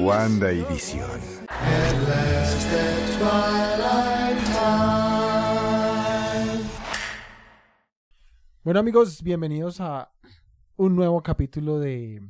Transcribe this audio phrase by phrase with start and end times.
[0.00, 1.10] Wanda y Visión.
[8.64, 10.12] Bueno amigos, bienvenidos a
[10.76, 12.22] un nuevo capítulo de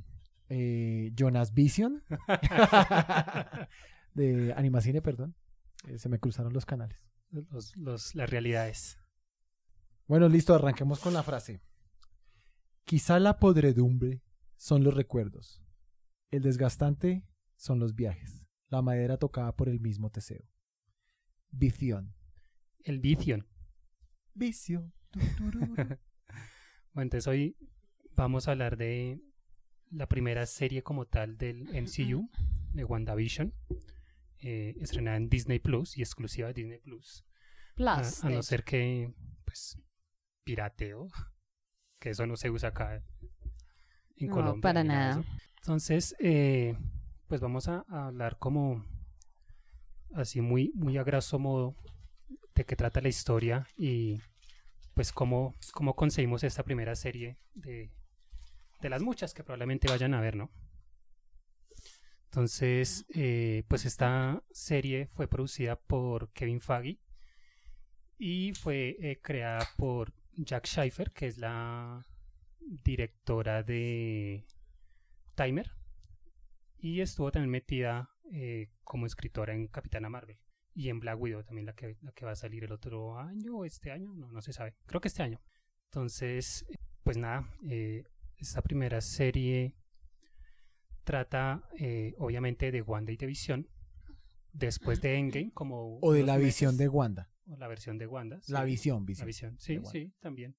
[0.48, 2.02] eh, Jonas Vision.
[4.14, 5.34] de Animacine, perdón.
[5.86, 6.98] Eh, se me cruzaron los canales.
[7.30, 8.98] los, los- las realidades.
[10.06, 11.60] Bueno, listo, arranquemos con la frase.
[12.84, 14.22] Quizá la podredumbre
[14.56, 15.62] son los recuerdos.
[16.30, 17.24] El desgastante
[17.56, 18.44] son los viajes.
[18.68, 20.48] La madera tocada por el mismo Teseo.
[21.50, 22.14] Visión.
[22.84, 23.46] El vicio.
[24.34, 24.92] Vicio.
[26.94, 27.56] Bueno, entonces hoy
[28.14, 29.18] vamos a hablar de
[29.90, 32.28] la primera serie como tal del MCU,
[32.74, 33.54] de WandaVision,
[34.40, 37.24] eh, estrenada en Disney Plus y exclusiva de Disney Plus.
[37.24, 38.24] A, Plus.
[38.24, 39.14] a no ser que,
[39.46, 39.78] pues,
[40.44, 41.08] pirateo,
[42.02, 43.00] que eso no se usa acá
[44.16, 44.60] en No, Colombia.
[44.60, 45.20] para nada.
[45.20, 45.24] eso.
[45.58, 46.76] Entonces, eh,
[47.28, 48.84] pues vamos a, a hablar como
[50.14, 51.76] así muy, muy a grosso modo
[52.54, 54.20] de qué trata la historia y
[54.94, 57.90] pues cómo, cómo conseguimos esta primera serie de,
[58.80, 60.50] de las muchas que probablemente vayan a ver, ¿no?
[62.24, 66.98] Entonces, eh, pues esta serie fue producida por Kevin Feige
[68.18, 72.06] y fue eh, creada por Jack Schreifer, que es la
[72.60, 74.46] directora de
[75.34, 75.70] Timer
[76.78, 80.38] y estuvo también metida eh, como escritora en Capitana Marvel
[80.74, 83.58] y en Black Widow también la que, la que va a salir el otro año
[83.58, 85.40] o este año, no, no se sabe, creo que este año.
[85.86, 86.66] Entonces,
[87.02, 88.04] pues nada, eh,
[88.38, 89.76] esta primera serie
[91.04, 93.68] trata eh, obviamente de Wanda y de Visión
[94.52, 97.31] después de Endgame como o de la visión de Wanda.
[97.46, 98.66] O la versión de Wanda La sí.
[98.66, 99.26] visión, La visión.
[99.26, 100.56] visión, sí, sí, también.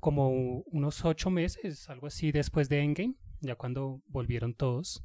[0.00, 5.04] Como unos ocho meses, algo así, después de Endgame, ya cuando volvieron todos,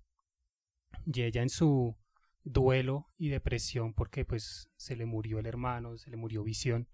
[1.06, 1.97] y ella en su
[2.44, 6.88] duelo y depresión, porque pues se le murió el hermano, se le murió Visión,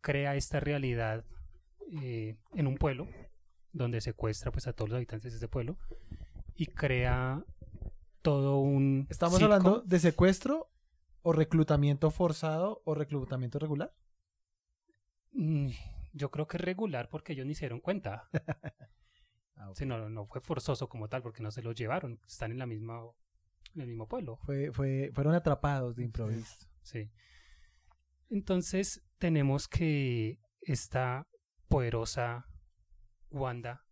[0.00, 1.24] crea esta realidad
[2.02, 3.08] eh, en un pueblo,
[3.72, 5.78] donde secuestra pues a todos los habitantes de ese pueblo,
[6.54, 7.44] y crea
[8.22, 9.06] todo un...
[9.08, 10.70] ¿Estamos hablando de secuestro
[11.22, 13.94] o reclutamiento forzado o reclutamiento regular?
[15.32, 15.70] Mm,
[16.12, 18.28] Yo creo que es regular porque ellos ni se dieron cuenta.
[19.62, 19.70] Ah.
[19.74, 22.18] Sí, no, no fue forzoso como tal porque no se los llevaron.
[22.26, 23.02] Están en la misma
[23.74, 24.38] en el mismo pueblo.
[24.38, 26.66] Fue, fue, fueron atrapados de improviso.
[26.82, 27.10] Sí.
[28.30, 31.26] Entonces tenemos que esta
[31.68, 32.46] poderosa
[33.30, 33.84] Wanda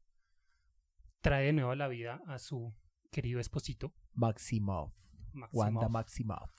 [1.20, 2.74] trae de nuevo a la vida a su
[3.10, 4.92] querido esposito, Maximov.
[5.32, 6.50] Maximoff, Wanda Maximov.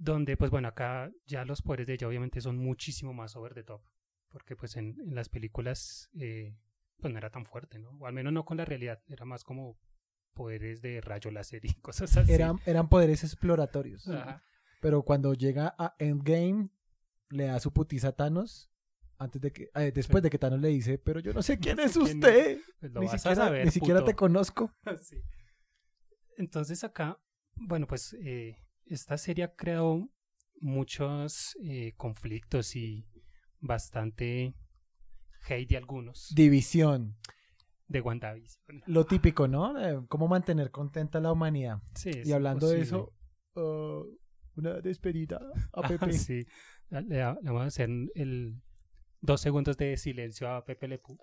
[0.00, 3.62] Donde pues bueno, acá ya los poderes de ella obviamente son muchísimo más over the
[3.62, 3.82] top,
[4.30, 6.56] porque pues en, en las películas eh,
[6.98, 7.90] pues no era tan fuerte, ¿no?
[7.90, 9.78] O al menos no con la realidad, era más como
[10.32, 12.32] poderes de rayo láser y cosas así.
[12.32, 14.08] Eran, eran poderes exploratorios.
[14.08, 14.42] Ajá.
[14.80, 16.70] Pero cuando llega a Endgame,
[17.28, 18.70] le da su putiza a Thanos.
[19.18, 21.78] Antes de que, eh, después de que Thanos le dice, pero yo no sé quién
[21.78, 22.14] es quién es".
[22.14, 22.58] usted.
[22.80, 24.72] Pues lo Ni vas a siquiera, saber, ni siquiera te conozco.
[25.02, 25.20] Sí.
[26.38, 27.20] Entonces acá,
[27.54, 28.56] bueno, pues eh,
[28.90, 30.08] esta serie ha creado
[30.60, 33.06] muchos eh, conflictos y
[33.60, 34.54] bastante
[35.48, 37.16] hate de algunos División.
[37.88, 38.82] de WandaVision.
[38.86, 39.80] Lo típico, ¿no?
[39.80, 41.78] Eh, cómo mantener contenta a la humanidad.
[41.94, 43.12] Sí, y hablando de eso,
[43.54, 44.04] uh,
[44.56, 45.40] una despedida
[45.72, 46.12] a Ah, Pepe.
[46.12, 46.44] sí.
[46.90, 48.60] Le, le vamos a hacer el
[49.20, 51.18] dos segundos de silencio a Pepe Lepú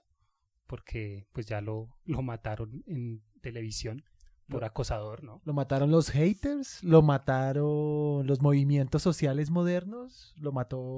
[0.66, 4.04] porque pues ya lo, lo mataron en televisión
[4.48, 5.42] por acosador, ¿no?
[5.46, 10.98] Lo mataron los haters, lo mataron los movimientos sociales modernos, lo mató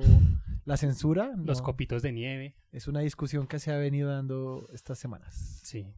[0.66, 1.34] la censura.
[1.38, 5.62] Los copitos de nieve, Es una discusión que se ha venido dando estas semanas.
[5.64, 5.94] sí.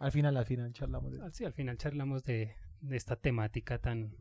[0.00, 4.14] Al final, al final charlamos de Sí, al final charlamos de, de esta temática tan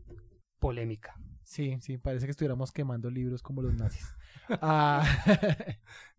[0.60, 1.16] polémica.
[1.44, 4.14] Sí, sí, parece que estuviéramos quemando libros como los nazis.
[4.62, 5.04] Ah,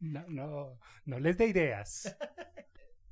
[0.00, 2.16] No, no, no les dé ideas.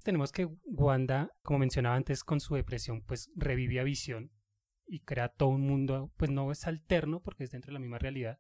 [0.07, 4.31] Tenemos que Wanda, como mencionaba antes, con su depresión, pues revive a Visión
[4.87, 7.99] y crea todo un mundo, pues no es alterno porque es dentro de la misma
[7.99, 8.39] realidad,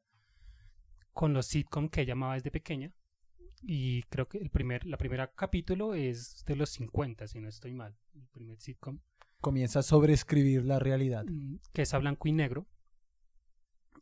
[1.10, 2.92] con los sitcom que ella amaba desde pequeña.
[3.62, 7.74] Y creo que el primer, la primera capítulo es de los 50, si no estoy
[7.74, 7.98] mal.
[8.14, 9.00] El primer sitcom.
[9.40, 11.24] comienza a sobreescribir la realidad.
[11.24, 12.68] mm, que es a blanco y negro.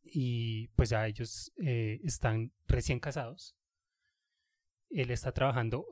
[0.02, 3.56] Y pues ya ellos eh, están recién casados.
[4.90, 5.86] Él está trabajando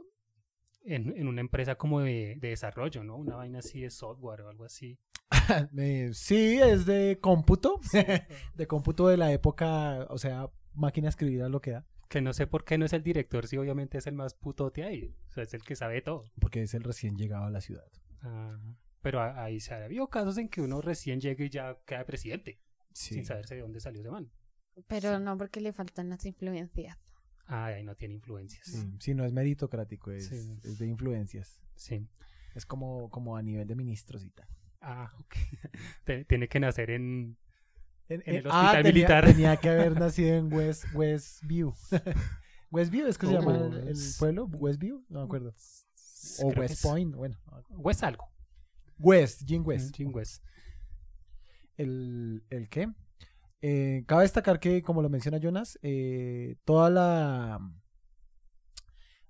[0.84, 3.17] en, en una empresa como de, de desarrollo, ¿no?
[3.17, 4.99] Una vaina así de software o algo así.
[6.12, 7.81] Sí, es de cómputo,
[8.55, 12.20] de cómputo de la época, o sea, máquina de escribir a lo que da, Que
[12.20, 15.14] no sé por qué no es el director, si obviamente es el más putote ahí.
[15.29, 16.25] O sea, es el que sabe todo.
[16.40, 17.87] porque es el recién llegado a la ciudad.
[18.23, 18.58] Ah,
[19.00, 22.61] pero ahí se ha habido casos en que uno recién llega y ya queda presidente,
[22.93, 23.14] Sí.
[23.14, 24.31] sin saberse de dónde salió ese man.
[24.87, 26.99] Pero no porque le faltan las influencias.
[27.46, 28.66] Ah, ahí no tiene influencias.
[28.66, 30.58] Sí, sí, no es meritocrático, es, Sí.
[30.64, 31.60] es de influencias.
[31.74, 32.06] Sí.
[32.54, 34.46] Es como, como a nivel de ministros y tal.
[34.80, 35.34] Ah, ok.
[36.28, 37.36] Tiene que nacer en...
[38.08, 39.24] En, En el ah, hospital militar.
[39.26, 41.72] Tenía que haber nacido en West, Westview.
[42.70, 45.54] Westview es que se Oh, llama el, el pueblo, Westview, no me acuerdo.
[46.42, 47.36] O West es- Point, bueno.
[47.70, 48.28] West algo.
[48.98, 49.94] West, Jim West.
[49.96, 50.42] Jim West.
[51.76, 52.88] ¿El, el qué?
[53.62, 57.61] Eh, cabe destacar que, como lo menciona Jonas, eh, toda la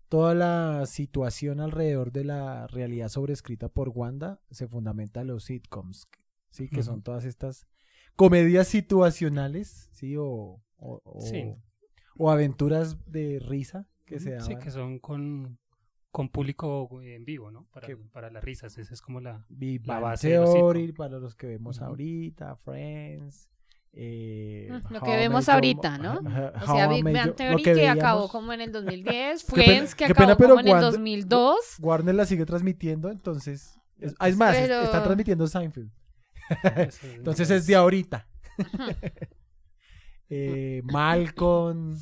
[0.08, 6.06] toda la situación alrededor de la realidad sobrescrita por Wanda se fundamenta en los sitcoms,
[6.50, 7.66] sí, que son todas estas
[8.14, 11.54] comedias situacionales, sí, o, o, o- Sí.
[12.18, 14.46] o aventuras de risa que se daban.
[14.46, 15.58] Sí, que son con,
[16.10, 17.66] con público en vivo, ¿no?
[17.72, 18.76] Para, Que- para las risas.
[18.76, 19.46] Esa es como la...
[19.84, 23.48] La base de los para los que vemos ahorita, Friends.
[23.94, 26.20] Eh, lo que vemos ahorita, ¿no?
[26.62, 28.30] O sea, Big Bang Theory que que, acabó veíamos.
[28.30, 31.56] como en el 2010, Qué pena- Friends que acabó pero como en el cuando- 2002.
[31.80, 33.78] Warner la sigue transmitiendo, entonces.
[33.98, 35.90] Es, es más, Pero- está transmitiendo Seinfeld.
[37.16, 38.26] Entonces es de ahorita.
[40.28, 41.96] eh, Malcolm.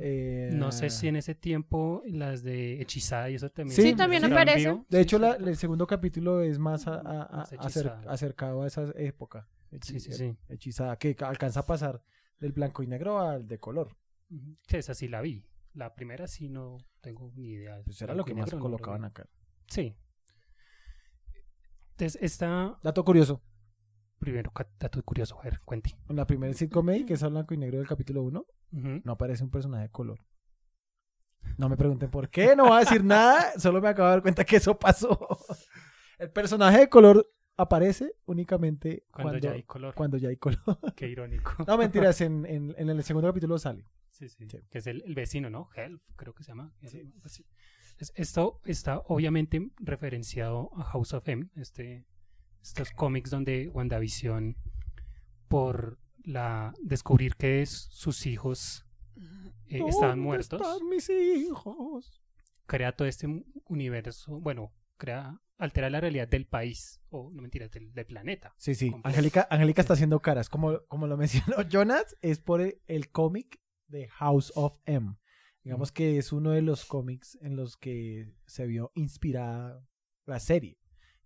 [0.00, 3.74] Eh, No sé si en ese tiempo las de Hechizada y eso también.
[3.74, 4.78] Sí, Sí, también aparece.
[4.88, 5.22] De hecho, sí.
[5.22, 8.02] la- el segundo capítulo es más a- a- a- Más acer- hechizada.
[8.12, 9.48] acercado a esa época.
[9.80, 10.36] Sí, sí, sí.
[10.48, 12.02] Hechizada, que alcanza a pasar
[12.38, 13.96] del blanco y negro al de color.
[14.68, 15.46] Sí, esa sí la vi.
[15.74, 17.80] La primera sí no tengo ni idea.
[17.84, 19.06] Pues era lo que más no colocaban vi.
[19.06, 19.28] acá.
[19.68, 19.96] Sí.
[21.92, 23.42] Entonces, esta, Dato curioso.
[24.18, 25.96] primero, dato curioso, a ver, cuente.
[26.08, 28.40] En la primera sitcom que es a blanco y negro del capítulo 1,
[28.72, 29.00] Ujú.
[29.04, 30.18] no aparece un personaje de color.
[31.58, 34.22] No me pregunten por qué, no voy a decir nada, solo me acabo de dar
[34.22, 35.18] cuenta que eso pasó.
[36.18, 39.94] El personaje de color aparece únicamente Cuando, cuando, ya hay color.
[39.94, 40.58] cuando ya hay color.
[40.96, 41.52] Qué irónico.
[41.66, 43.86] No, mentiras, en, en- en el segundo capítulo sale.
[44.10, 44.46] Sí, sí.
[44.48, 44.58] Sí.
[44.70, 45.68] Que es el, el vecino, ¿no?
[45.74, 46.72] Help, creo que se llama.
[46.84, 47.02] Sí.
[48.14, 52.04] Esto está obviamente referenciado a House of M, este,
[52.62, 54.56] estos cómics donde WandaVision,
[55.48, 58.86] por la descubrir que es- sus hijos
[59.66, 62.20] eh, estaban ¿Dónde muertos, están mis hijos?
[62.66, 63.26] crea todo este
[63.66, 68.54] universo, bueno, crea, altera la realidad del país, o no mentiras, del, del planeta.
[68.56, 68.90] Sí, sí.
[68.90, 69.08] Completo.
[69.08, 70.48] Angélica, Angélica está haciendo caras.
[70.48, 75.16] Como, como lo mencionó Jonas, es por el, el cómic de House of M.
[75.64, 79.86] Digamos que es uno de los cómics en los que se vio inspirada
[80.26, 80.78] la serie.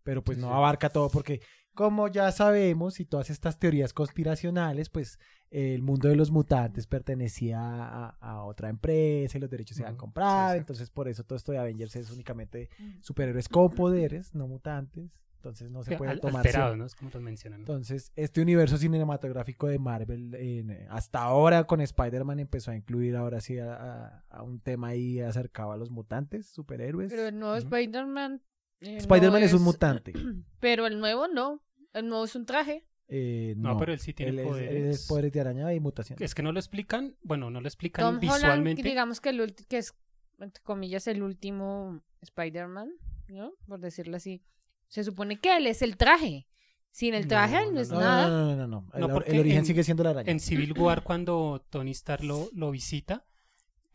[0.03, 0.55] Pero pues Sí, no sí.
[0.55, 1.41] abarca todo porque,
[1.77, 5.21] como ya sabemos, y todas estas teorías conspiracionales, pues
[5.53, 9.85] eh, el mundo de los mutantes pertenecía a, a otra empresa y los derechos se
[9.85, 10.27] Ujú, comprar.
[10.33, 10.61] sí, exacto.
[10.63, 12.69] entonces, por eso todo esto de Avengers es únicamente
[13.01, 15.13] superhéroes con poderes, no mutantes.
[15.37, 16.87] Entonces no se puede al- tomar alterado, ¿no?
[16.87, 17.61] Es como mencionan.
[17.61, 17.63] ¿no?
[17.63, 23.41] entonces, este universo cinematográfico de Marvel, en- hasta ahora con Spider-Man empezó a incluir ahora
[23.41, 27.11] sí a, a- a un tema ahí acercado a los mutantes, superhéroes.
[27.13, 27.63] Pero el nuevo Ujú.
[27.65, 28.43] Spider-Man.
[28.81, 30.13] Eh, Spider-Man no es un mutante.
[30.61, 31.63] Pero el nuevo no.
[31.93, 32.87] El nuevo es un traje.
[33.09, 35.01] Eh, No, no, pero él sí tiene él poderes.
[35.03, 36.19] es poderes de araña y mutación.
[36.21, 38.83] Es que no lo explican, bueno, no lo explican Tom Holland, visualmente.
[38.83, 39.95] digamos que, el ulti- que es,
[40.41, 42.91] entre comillas, el último Spider-Man,
[43.29, 43.53] ¿no?
[43.69, 44.43] Por decirlo así.
[44.89, 46.49] Se supone que él es el traje.
[46.91, 48.29] Sin el traje, No, él no, no, es No, nada.
[48.29, 50.31] no, no, no, no, El, origen en- sigue siendo la araña.
[50.33, 53.25] En Civil War, cuando Tony Stark lo, lo visita,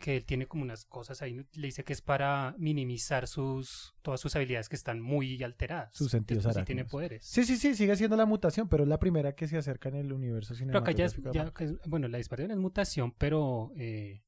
[0.01, 4.19] que él tiene como unas cosas ahí, le dice que es para minimizar sus todas
[4.19, 5.95] sus habilidades que están muy alteradas.
[5.95, 6.91] Sus sentidos Después sí tiene arácnidos.
[6.91, 7.25] poderes.
[7.25, 9.95] Sí, sí, sí, sigue siendo la mutación, pero es la primera que se acerca en
[9.95, 11.53] el universo Pero acá ya, ya
[11.85, 14.21] bueno, la dispersión es mutación, pero eh,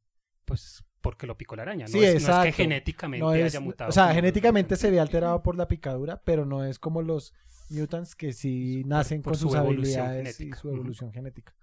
[0.46, 1.86] pues porque lo picó la araña.
[1.86, 2.44] No, Sí, es, no es exacto.
[2.46, 3.90] que genéticamente No es- haya mutado.
[3.90, 7.34] o sea, genéticamente se ve alterado por la picadura, pero no es como los
[7.70, 11.54] mutants que sí nacen por con su sus habilidades y su evolución genética.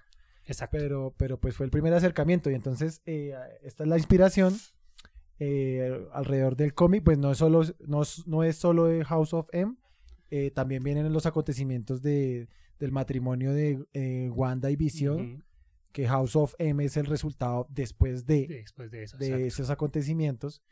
[0.51, 0.77] Exacto.
[0.79, 4.55] Pero, pero pues fue el primer acercamiento y entonces eh, esta es la inspiración
[5.39, 9.33] eh, alrededor del cómic, pues no es solo, no, es- no es solo de House
[9.33, 9.77] of M,
[10.31, 15.45] eh, también vienen los acontecimientos de, del matrimonio de eh, Wanda y Vision,
[15.93, 19.17] que House of M es el resultado después de, Después de eso.
[19.17, 19.47] de exacto.
[19.47, 20.63] esos acontecimientos.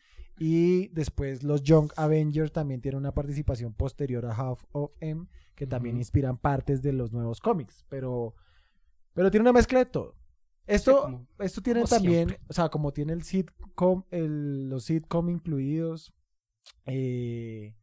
[0.40, 5.66] Y después los Young Avengers también tienen una participación posterior a Half of M, que
[5.66, 7.84] también inspiran partes de los nuevos cómics.
[7.88, 8.36] Pero,
[9.18, 10.14] pero tiene una mezcla de todo.
[10.64, 12.46] Esto, esto tiene también, siempre.
[12.48, 16.12] o sea, como tiene el sitcom, el- los sitcom incluidos,
[16.86, 17.74] eh,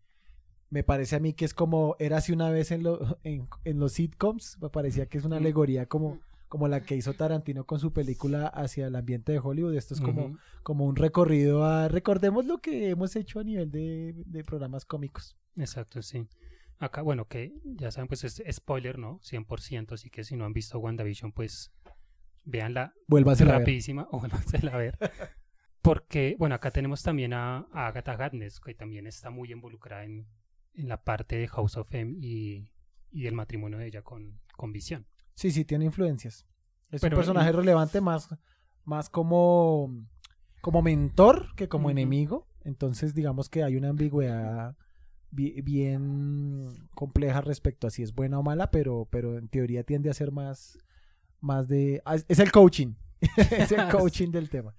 [0.69, 3.79] me parece a mí que es como, era así una vez en, lo- en, en
[3.79, 7.79] los sitcoms, me parecía que es una alegoría como como la que hizo Tarantino con
[7.79, 9.75] su película hacia el ambiente de Hollywood.
[9.75, 11.89] Esto es como, como un recorrido a...
[11.89, 15.35] Recordemos lo que hemos hecho a nivel de, de programas cómicos.
[15.57, 16.27] Exacto, sí.
[16.77, 19.19] Acá, bueno, que ya saben, pues es spoiler, ¿no?
[19.21, 21.71] 100%, así que si no han visto WandaVision, pues
[22.43, 23.55] véanla Vuélvase a ver.
[23.59, 24.97] rapidísima o vuélvansela a ver.
[25.81, 30.27] Porque, bueno, acá tenemos también a, a Agatha Harkness, que también está muy involucrada en,
[30.73, 32.71] en la parte de House of M y,
[33.11, 35.05] y el matrimonio de ella con, con Visión.
[35.35, 36.45] Sí, sí, tiene influencias.
[36.91, 38.29] Es Pero- un personaje relevante más,
[38.83, 39.89] más como,
[40.61, 42.47] como mentor que como enemigo.
[42.63, 44.84] Entonces, digamos que hay una ambigüedad bi-
[45.35, 50.13] bien compleja respecto a si es buena o mala, pero, pero en teoría tiende a
[50.13, 50.77] ser más,
[51.41, 52.01] más de...
[52.05, 52.93] ah, Es el coaching.
[53.37, 54.75] es el coaching del tema.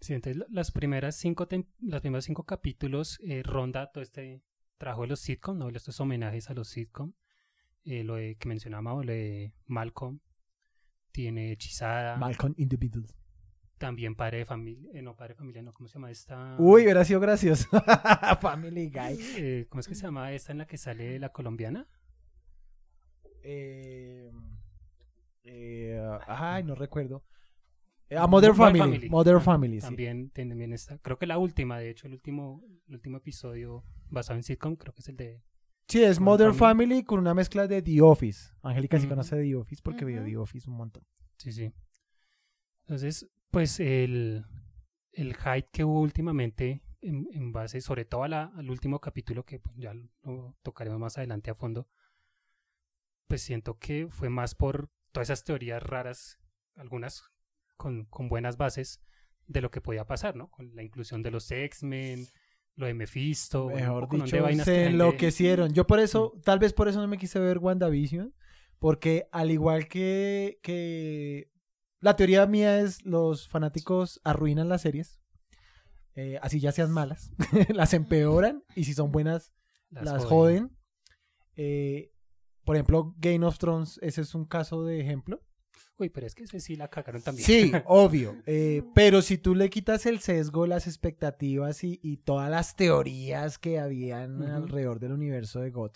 [0.00, 1.48] Sí, entonces la- las primeras cinco,
[1.80, 4.42] los primeros cinco capítulos eh, ronda todo este
[4.76, 5.68] trabajo de los sitcom, ¿no?
[5.70, 7.12] Estos homenajes a los sitcom.
[7.84, 10.20] Eh, lo de, que mencionábamos, lo de Malcolm.
[11.10, 12.16] Tiene Hechizada.
[12.16, 13.06] Malcolm in the Middle.
[13.78, 14.90] También Padre de Familia.
[14.92, 15.72] eh, no, Padre de Familia, no.
[15.72, 16.56] ¿Cómo se llama esta?
[16.58, 17.68] Uy, hubiera sido gracioso.
[18.40, 19.16] Family Guy.
[19.36, 21.86] Eh, ¿Cómo es que se llama esta en la que sale la colombiana?
[23.42, 24.30] Eh,
[25.44, 27.24] eh, ay, no recuerdo.
[28.16, 29.08] A Mother Family.
[29.08, 29.86] Mother Ah, Family, sí.
[29.86, 30.98] También, también está.
[30.98, 34.94] Creo que la última, de hecho, el último, el último episodio basado en sitcom, creo
[34.94, 35.42] que es el de.
[35.88, 38.50] Sí, es Mother Mother Family con una mezcla de The Office.
[38.62, 39.10] Angélica sí Ujú.
[39.10, 40.26] conoce The Office porque vio Ujú.
[40.30, 41.04] The Office un montón.
[41.36, 41.70] Sí, sí.
[42.80, 44.44] Entonces, pues el,
[45.12, 49.44] el hype que hubo últimamente en, en base, sobre todo a la- al último capítulo,
[49.44, 51.88] que pues, ya lo tocaremos más adelante a fondo,
[53.26, 56.38] pues siento que fue más por todas esas teorías raras,
[56.76, 57.22] algunas
[57.76, 59.00] con, con buenas bases,
[59.46, 60.50] de lo que podía pasar, ¿no?
[60.50, 62.26] Con la inclusión de los X-Men,
[62.76, 65.72] lo de Mephisto, bueno, Mejor de dicho, que se enloquecieron.
[65.72, 68.34] Yo por eso, tal vez por eso no me quise ver WandaVision,
[68.78, 71.50] porque al igual que, que
[72.00, 75.20] la teoría mía es los fanáticos arruinan las series,
[76.14, 77.32] eh, así ya sean malas,
[77.74, 79.52] las empeoran y si son buenas
[79.90, 80.70] las, joden.
[81.56, 82.12] Eh,
[82.64, 85.42] por ejemplo, Game of Thrones, ese es un caso de ejemplo.
[85.96, 87.44] Uy, pero es que ese sí la cagaron también.
[87.44, 88.36] Sí, obvio.
[88.46, 93.58] eh, pero si tú le quitas el sesgo, las expectativas y, y todas las teorías
[93.58, 95.92] que habían alrededor del universo de God,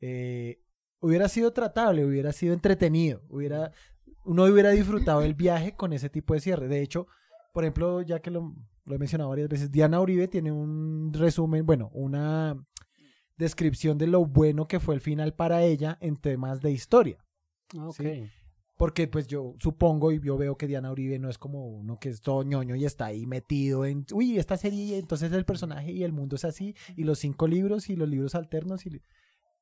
[0.00, 0.60] eh,
[1.00, 3.72] hubiera sido tratable, hubiera sido entretenido, hubiera,
[4.24, 6.68] uno hubiera disfrutado el viaje con ese tipo de cierre.
[6.68, 7.06] De hecho,
[7.52, 8.54] por ejemplo, ya que lo,
[8.84, 12.56] lo he mencionado varias veces, Diana Uribe tiene un resumen, bueno, una
[13.36, 17.24] descripción de lo bueno que fue el final para ella en temas de historia.
[17.76, 17.96] Ah, ok.
[17.96, 18.30] Sí.
[18.76, 22.08] Porque pues yo supongo y yo veo que Diana Uribe no es como uno que
[22.08, 26.02] es todo ñoño y está ahí metido en, uy, esta serie, entonces el personaje y
[26.02, 29.00] el mundo es así, y los cinco libros y los libros alternos, y,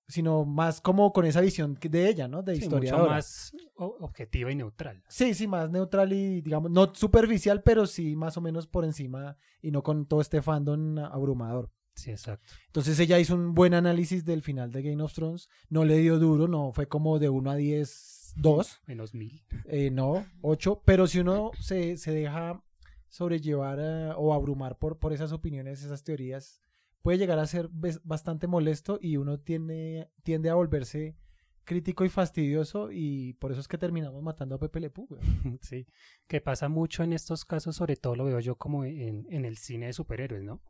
[0.08, 2.42] sino más como con esa visión de ella, ¿no?
[2.42, 2.92] De Sí, historia.
[2.96, 5.02] mucho más objetiva y neutral.
[5.08, 9.36] Sí, sí, más neutral y digamos, no superficial, pero sí más o menos por encima
[9.60, 11.70] y no con todo este fandom abrumador.
[11.94, 12.52] Sí, exacto.
[12.66, 16.18] Entonces ella hizo un buen análisis del final de Game of Thrones, no le dio
[16.18, 18.80] duro, no fue como de 1 a 10, 2.
[18.86, 19.44] Menos mil.
[19.66, 22.62] Eh, no, 8, pero si uno se, se deja
[23.08, 26.62] sobrellevar eh, o abrumar por, por esas opiniones, esas teorías,
[27.02, 27.68] puede llegar a ser
[28.04, 31.16] bastante molesto y uno tiene, tiende a volverse
[31.64, 35.20] crítico y fastidioso y por eso es que terminamos matando a Pepe Le Pew, güey.
[35.60, 35.86] Sí.
[36.26, 39.56] Que pasa mucho en estos casos, sobre todo lo veo yo como en, en el
[39.58, 40.60] cine de superhéroes, ¿no?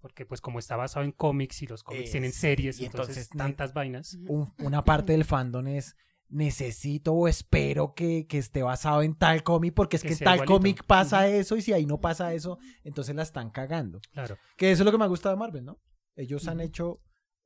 [0.00, 3.36] Porque pues como está basado en cómics y los cómics tienen series, y entonces, entonces,
[3.36, 4.14] tantas vainas.
[4.28, 5.96] Un- una parte del fandom es
[6.28, 10.44] necesito o espero que, que esté basado en tal cómic porque es Que que tal
[10.44, 14.00] cómic pasa eso y si ahí no pasa eso, entonces la están cagando.
[14.12, 14.36] Claro.
[14.56, 15.80] Que eso es lo que me gusta de Marvel, ¿no?
[16.16, 16.66] Ellos han Ujú.
[16.66, 17.00] hecho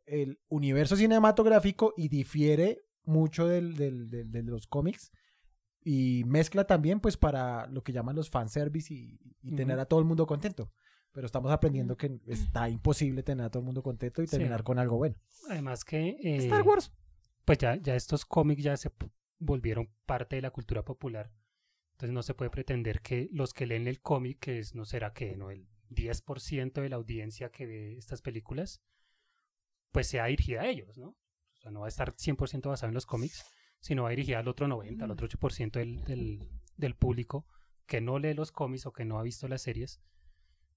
[0.06, 5.10] el universo cinematográfico y difiere mucho del, del- del- de los cómics
[5.82, 9.82] y mezcla también pues para lo que llaman los fanservice y, y tener Ujú.
[9.82, 10.72] a todo el mundo contento.
[11.12, 14.32] Pero estamos aprendiendo que está imposible tener a todo el mundo contento y Sí.
[14.32, 15.16] terminar con algo bueno.
[15.48, 16.92] Además que eh, Star Wars.
[17.44, 18.90] Pues ya, ya estos cómics ya se
[19.38, 21.32] volvieron parte de la cultura popular.
[21.92, 25.12] Entonces no se puede pretender que los que leen el cómic, que es, no será
[25.12, 28.80] que no el 10% de la audiencia que ve estas películas,
[29.92, 31.08] pues sea dirigida a ellos, ¿no?
[31.08, 33.44] O sea, no va a estar 100% basado en los cómics,
[33.80, 37.46] sino va dirigida al otro 90, al otro 8% del, del, del público
[37.86, 40.00] que no lee los cómics o que no ha visto las series.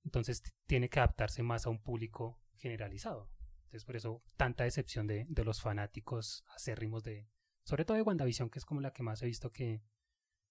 [0.03, 3.29] Entonces tiene que adaptarse más a un público generalizado.
[3.73, 7.27] Entonces por eso tanta decepción de, de los fanáticos acérrimos de,
[7.63, 9.81] sobre todo de WandaVision, que es como la que más he visto que,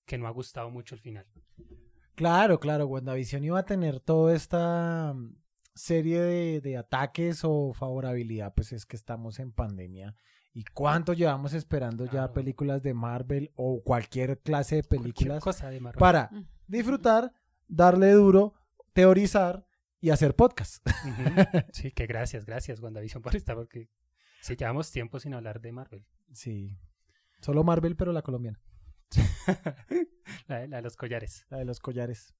[0.04, 1.24] que no ha gustado mucho el final.
[2.16, 5.36] Claro, claro, WandaVision iba a tener toda esta mm,
[5.72, 10.16] serie de, de ataques o favorabilidad, pues es que estamos en pandemia
[10.52, 15.78] ¿Y cuánto llevamos esperando ya películas de Marvel o cualquier clase de películas cosa de
[15.78, 16.00] Marvel.
[16.00, 16.48] para Mm.
[16.66, 17.32] disfrutar,
[17.68, 18.54] darle duro,
[18.92, 19.64] teorizar
[20.02, 20.84] y hacer podcast?
[21.72, 23.88] Sí, que gracias, gracias, WandaVision, por estar, porque
[24.42, 26.04] sí, llevamos tiempo sin hablar de Marvel.
[26.34, 26.78] Sí.
[27.40, 28.60] Solo Marvel, pero la colombiana.
[30.48, 31.46] la, de- la de los collares.
[31.50, 32.34] La de los collares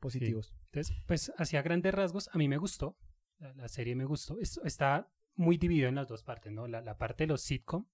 [0.00, 0.54] positivos.
[0.66, 2.96] Entonces, pues, hacia grandes rasgos, a mí me gustó.
[3.38, 4.38] La, la serie me gustó.
[4.40, 6.66] Es- está muy dividido en las dos partes, ¿no?
[6.68, 7.86] La, la parte de los sitcom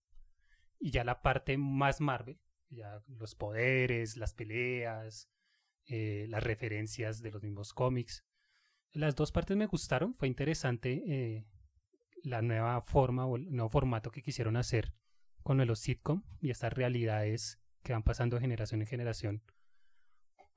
[0.79, 2.39] y ya la parte más Marvel.
[2.71, 5.29] Ya los poderes, las peleas,
[5.87, 8.25] eh, las referencias de los mismos cómics.
[8.93, 10.15] Las dos partes me gustaron.
[10.15, 11.45] Fue interesante eh,
[12.23, 14.93] la nueva forma o el nuevo formato que quisieron hacer
[15.43, 19.43] con los sitcom y estas realidades que van pasando de generación en generación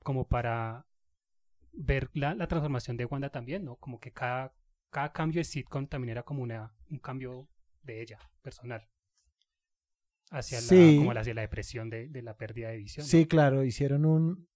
[0.02, 0.86] como para
[1.72, 3.76] ver la, la transformación de Wanda también, ¿no?
[3.76, 4.54] Como que cada,
[4.90, 7.48] cada cambio de sitcom también era como una, un cambio
[7.82, 8.88] de ella, personal.
[10.30, 10.92] Hacia Sí.
[10.92, 13.04] la, como hacia la depresión de, de la pérdida de visión.
[13.04, 13.08] ¿no?
[13.10, 14.48] Sí, claro, hicieron un,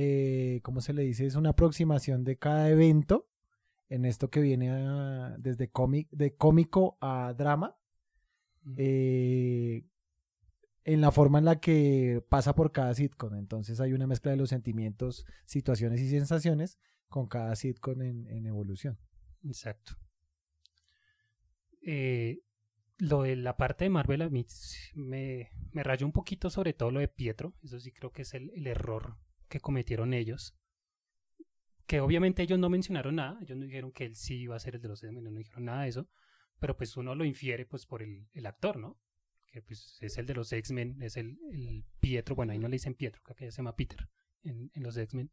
[0.00, 1.26] eh, ¿cómo se le dice?
[1.26, 3.28] Es una aproximación de cada evento
[3.88, 7.76] en esto que viene a- desde cómic, de cómico a drama,
[8.76, 9.84] eh,
[10.84, 13.34] en la forma en la que pasa por cada sitcom.
[13.34, 18.46] Entonces hay una mezcla de los sentimientos, situaciones y sensaciones con cada sitcom en, en
[18.46, 18.98] evolución.
[19.44, 19.94] Exacto.
[21.82, 22.40] Eh,
[22.98, 24.46] lo de la parte de Marvel a mí
[24.94, 27.54] me, me rayó un poquito sobre todo lo de Pietro.
[27.62, 29.16] Eso sí creo que es el, el error
[29.48, 30.56] que cometieron ellos.
[31.86, 33.38] Que obviamente ellos no mencionaron nada.
[33.42, 35.64] Ellos no dijeron que él sí iba a ser el de los X-Men, no dijeron
[35.64, 36.08] nada de eso.
[36.58, 38.98] Pero pues uno lo infiere pues por el, actor, ¿no?
[39.46, 41.38] Que pues es el de los X-Men, es el,
[42.00, 42.34] Pietro.
[42.34, 44.08] Bueno, ahí no le dicen Pietro, que ya se llama Peter
[44.42, 45.30] en, los X-Men.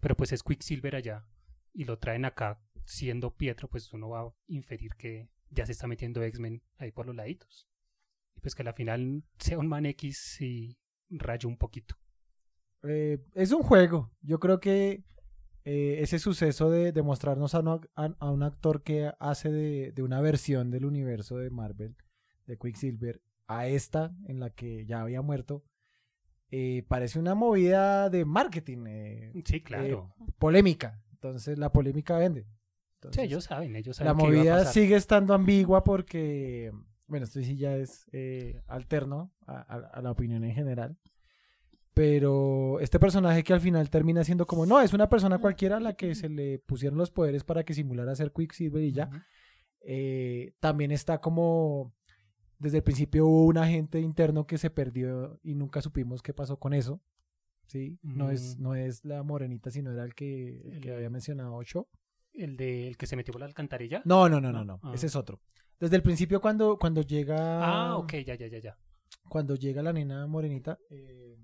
[0.00, 1.26] Pero pues es Quicksilver allá
[1.72, 5.86] y lo traen acá siendo Pietro, pues uno va a inferir que ya se está
[5.86, 7.68] metiendo X-Men ahí por los laditos.
[8.34, 11.96] Y pues que al final sea un man X y rayo un poquito.
[12.84, 14.10] Eh, es un juego.
[14.22, 15.04] Yo creo que
[15.64, 19.92] eh, ese suceso de, de mostrarnos a, una- a- a un actor que hace de,
[19.92, 21.96] de una versión del universo de Marvel,
[22.46, 25.62] de Quicksilver, a esta en la que ya había muerto,
[26.50, 30.14] eh, parece una movida de marketing, eh, Sí, claro.
[30.38, 31.02] polémica.
[31.12, 32.46] Entonces la polémica vende.
[33.12, 36.72] sí, ellos saben, ellos la saben qué iba a movida sigue estando ambigua porque,
[37.06, 40.96] bueno, esto sí ya es eh, alterno a, a- a la opinión en general.
[41.94, 45.80] Pero este personaje que al final termina siendo como, no, es una persona cualquiera a
[45.80, 49.10] la que se le pusieron los poderes para que simulara ser Quicksilver y ya.
[49.84, 51.92] Eh, también está como,
[52.58, 56.58] desde el principio hubo un agente interno que se perdió y nunca supimos qué pasó
[56.58, 57.02] con eso.
[57.66, 58.62] Sí, no, es, Mm.
[58.62, 61.88] no es la morenita, sino era el que, el que El- había mencionado Ocho.
[62.32, 64.00] El de el que se metió por la alcantarilla.
[64.06, 64.80] No, no, no, no, no.
[64.82, 64.92] No, ah.
[64.94, 65.40] Ese es otro.
[65.78, 67.36] Desde el principio cuando, cuando llega.
[67.62, 68.78] Ah, ok, ya, ya, ya, ya.
[69.28, 70.78] Cuando llega la nena morenita.
[70.90, 71.36] eh,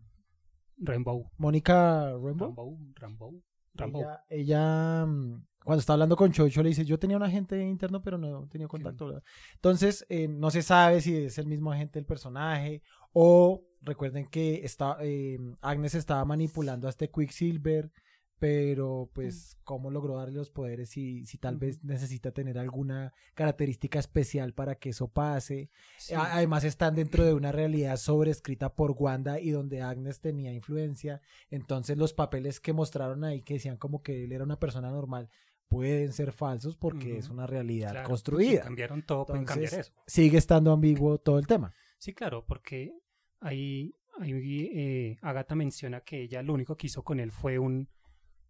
[0.78, 1.30] Rainbow.
[1.38, 2.10] Mónica.
[2.12, 2.78] Rambo.
[2.94, 3.34] Rambo.
[3.74, 4.00] Rambo.
[4.00, 8.02] Ella, ella, mm, cuando está hablando con Chocho le dice, yo tenía un agente interno,
[8.02, 9.06] pero no tenía contacto.
[9.06, 9.22] ¿verdad?".
[9.54, 14.64] Entonces, eh, no se sabe si es el mismo agente del personaje o recuerden que
[14.64, 17.90] está, eh, Agnes estaba manipulando a este Quicksilver,
[18.38, 23.98] pero pues cómo logró darle los poderes si, si tal vez necesita tener alguna característica
[23.98, 25.70] especial para que eso pase.
[25.98, 26.14] Sí.
[26.14, 31.20] Además están dentro de una realidad sobrescrita por Wanda y donde Agnes tenía influencia.
[31.50, 35.28] Entonces los papeles que mostraron ahí que decían como que él era una persona normal
[35.68, 38.62] pueden ser falsos porque es una realidad Claro, construida.
[38.62, 39.92] Cambiaron todo, pueden Entonces, cambiar eso.
[40.06, 41.74] Sigue estando ambiguo todo el tema.
[41.98, 42.94] Sí, claro, porque
[43.40, 47.88] ahí, ahí eh, Agatha menciona que ella lo único que hizo con él fue un,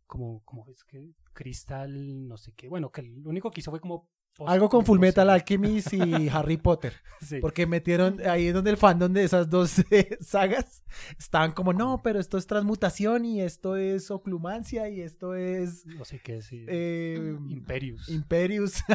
[0.09, 3.81] como, como es que, cristal, no sé qué, bueno, que lo único que hizo fue
[3.81, 4.11] como...
[4.37, 5.41] pos- Algo con como Full Metal poseer.
[5.41, 6.95] Alchemist y Harry Potter.
[7.21, 7.39] Sí.
[7.41, 10.83] Porque metieron ahí es donde el fandom de esas dos eh, sagas
[11.19, 16.05] estaban como, no, pero esto es transmutación y esto es oclumancia y esto es No
[16.05, 16.67] sé qué decir.
[16.71, 18.09] eh, Imperius.
[18.09, 18.83] Imperius.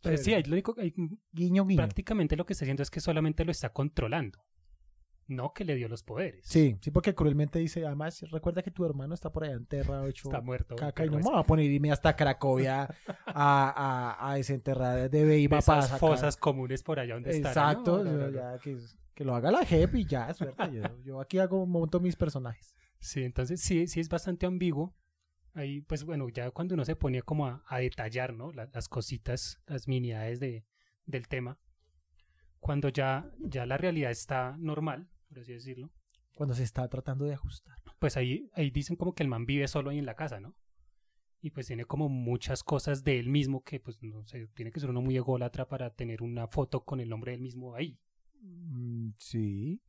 [0.00, 0.94] Pues sí, ahí lo único, ahí
[1.32, 1.76] guiño, guiño.
[1.76, 4.38] prácticamente lo que está haciendo es que solamente lo está controlando,
[5.28, 6.40] no que le dio los poderes.
[6.44, 10.28] Sí, sí, porque cruelmente dice, además, recuerda que tu hermano está por allá enterrado, hecho
[10.28, 10.74] Está muerto.
[10.76, 12.88] caca, y no me voy a poner irme hasta Cracovia
[13.26, 17.50] a, a, a desenterrar de Beiba para esas fosas comunes por allá donde están.
[17.52, 18.78] Exacto, No, no, ya que,
[19.14, 20.72] que lo haga la JEP y ya, suerte.
[20.72, 22.74] Yo, yo aquí hago monto mis personajes.
[22.98, 24.94] Sí, entonces sí, sí es bastante ambiguo.
[25.54, 28.50] Ahí, pues bueno, ya cuando uno se ponía como a, a detallar, ¿no?
[28.52, 30.64] La- las cositas, las miniades de,
[31.04, 31.58] del tema,
[32.60, 35.90] cuando ya, ya la realidad está normal, por así decirlo,
[36.34, 37.76] Cuando se está tratando de ajustar.
[37.98, 40.54] pues ahí, ahí dicen como que el man vive solo ahí en la casa, ¿no?
[41.40, 44.80] y pues tiene como muchas cosas de él mismo que pues no sé, tiene que
[44.80, 47.98] ser uno muy ególatra para tener una foto con el nombre del mismo ahí.
[48.40, 49.80] Mm, sí.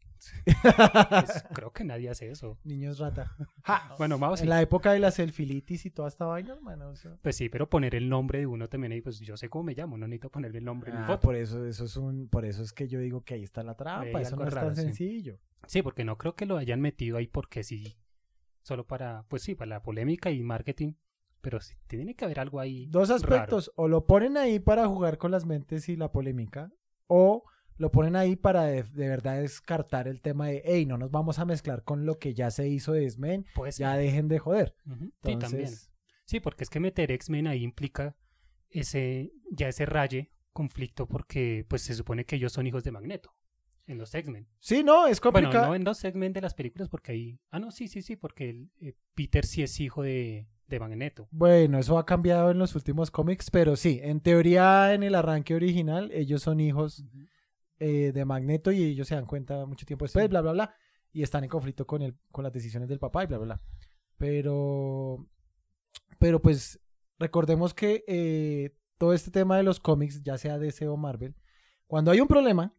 [0.46, 2.58] Pues, creo que nadie hace eso.
[2.64, 3.36] Niños rata.
[3.98, 4.44] Bueno, Mao sí.
[4.44, 6.90] En la época de la selfilitis y toda esta vaina, hermano.
[6.90, 7.18] o sea.
[7.22, 9.74] Pues sí, pero poner el nombre de uno también ahí, pues yo sé cómo me
[9.76, 11.22] llamo, no necesito ponerle el nombre en mi Ah, foto.
[11.22, 13.76] por eso, eso es un, por eso es que yo digo que ahí está la
[13.76, 14.18] trampa.
[14.18, 14.82] Hay Eso no es tan sí.
[14.84, 15.40] sencillo.
[15.68, 17.98] Sí, porque no creo que lo hayan metido ahí porque sí,
[18.64, 20.94] solo para, pues sí, para la polémica y marketing,
[21.42, 22.88] pero sí, tiene que haber algo ahí.
[22.88, 23.16] Dos raro.
[23.24, 26.72] aspectos, o lo ponen ahí para jugar con las mentes y la polémica,
[27.08, 27.44] o
[27.80, 31.40] lo ponen ahí para de, de verdad descartar el tema de, hey, no nos vamos
[31.40, 33.46] a mezclar con lo que ya se hizo de X-Men,
[33.78, 34.76] ya dejen de joder.
[34.86, 35.74] Ujú, Sí, Entonces, también.
[36.26, 38.16] Sí, porque es que meter X-Men ahí implica
[38.70, 43.34] ese, ya ese raye conflicto porque pues se supone que ellos son hijos de Magneto
[43.88, 44.48] en los X-Men.
[44.60, 45.68] Sí, no, es Bueno, complicado.
[45.70, 47.40] no en los X-Men de las películas porque ahí...
[47.50, 51.28] Ah, no, sí, sí, sí, porque el, eh, Peter sí es hijo de, de Magneto.
[51.32, 55.56] Bueno, eso ha cambiado en los últimos cómics, pero sí, en teoría en el arranque
[55.56, 57.04] original ellos son hijos
[57.80, 60.30] eh, de Magneto y ellos se dan cuenta mucho tiempo después, Sí.
[60.30, 60.74] bla, bla, bla,
[61.12, 63.62] y están en conflicto con, el, con las decisiones del papá y bla, bla, bla.
[64.18, 65.26] Pero,
[66.20, 66.80] pero pues
[67.18, 71.36] recordemos que eh, todo este tema de los cómics, ya sea DC o Marvel,
[71.88, 72.74] cuando hay un problema,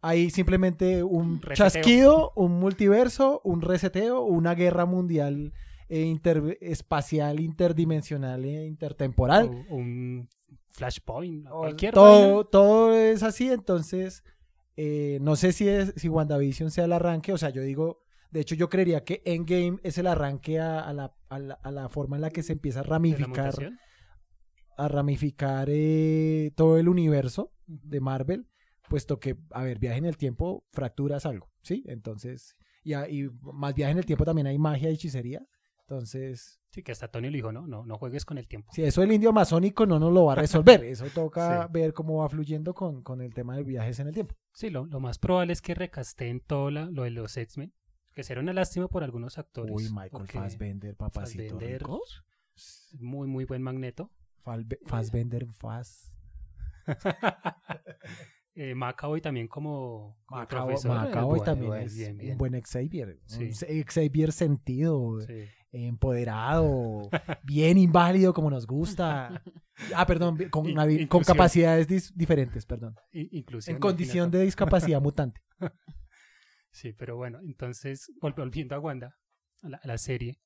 [0.00, 1.54] hay simplemente un Reseteo.
[1.82, 5.52] chasquido, un multiverso, un reseteo, una guerra mundial
[5.88, 9.46] eh, inter- espacial, interdimensional e intertemporal.
[9.70, 10.28] O, un
[10.72, 12.50] Flashpoint, O- cualquier todo, vaina.
[12.50, 14.24] todo es así, entonces
[14.76, 18.40] eh, no sé si es si WandaVision sea el arranque, o sea, yo digo, de
[18.40, 21.88] hecho yo creería que Endgame es el arranque a, a la, a la- a la
[21.88, 23.72] forma en la que se empieza a ramificar,
[24.76, 28.46] a ramificar eh, todo el universo de Marvel,
[28.88, 31.84] puesto que, a ver, viaje en el tiempo, fracturas algo, ¿sí?
[31.86, 35.46] Entonces, y, y más viaje en el tiempo también hay magia y hechicería,
[35.92, 38.72] entonces, Sí, que hasta Tony lo dijo, no, no, no juegues con el tiempo.
[38.72, 41.72] si eso el indio masónico no nos lo va a resolver, eso toca Sí.
[41.72, 44.34] ver cómo va fluyendo con, con el tema de viajes en el tiempo.
[44.54, 47.74] Sí, lo, lo más probable es que recasteen todo la- lo de los X-Men,
[48.14, 49.74] que será una lástima por algunos actores.
[49.74, 52.00] Uy, Michael Fassbender, papacito Fassbender, rico.
[53.00, 54.10] muy, muy buen magneto.
[54.42, 56.10] Falbe- Fassbender, Fass.
[58.54, 60.94] Eh, Macaboy también como, como Macabo- profesor.
[60.96, 62.32] Macaboy bueno, también bueno, es bien, bien.
[62.32, 63.18] un buen Xavier.
[63.24, 63.44] Sí.
[63.68, 65.44] Un Xavier sentido, Sí.
[65.72, 67.08] empoderado,
[67.44, 69.42] bien inválido como nos gusta.
[69.94, 71.34] Ah, perdón, con, In- una vi- con inclusión.
[71.36, 72.94] capacidades dis- diferentes, perdón.
[73.12, 74.38] Inclusión, En condición imagínate.
[74.38, 75.40] de discapacidad mutante.
[76.72, 79.16] Sí, pero bueno, entonces, vol- volviendo a Wanda,
[79.62, 80.40] a la, a la serie,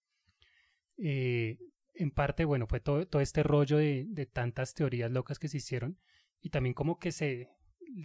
[0.98, 1.58] eh,
[1.94, 5.56] en parte, bueno, fue todo, todo este rollo de, de tantas teorías locas que se
[5.56, 5.98] hicieron
[6.40, 7.48] y también como que se,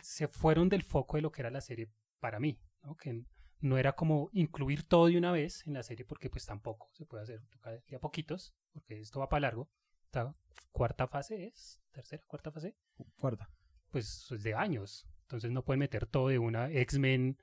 [0.02, 2.96] se fueron del foco de lo que era la serie para mí, ¿no?
[2.96, 3.24] Que
[3.60, 7.06] no era como incluir todo de una vez en la serie porque pues tampoco se
[7.06, 7.42] puede hacer,
[7.88, 9.70] de a poquitos, porque esto va para largo.
[10.06, 10.36] Esta
[10.72, 12.76] cuarta fase es, tercera, cuarta fase,
[13.18, 13.50] Guarda.
[13.92, 15.08] pues es de años.
[15.24, 17.38] Entonces no pueden meter todo de una X-Men,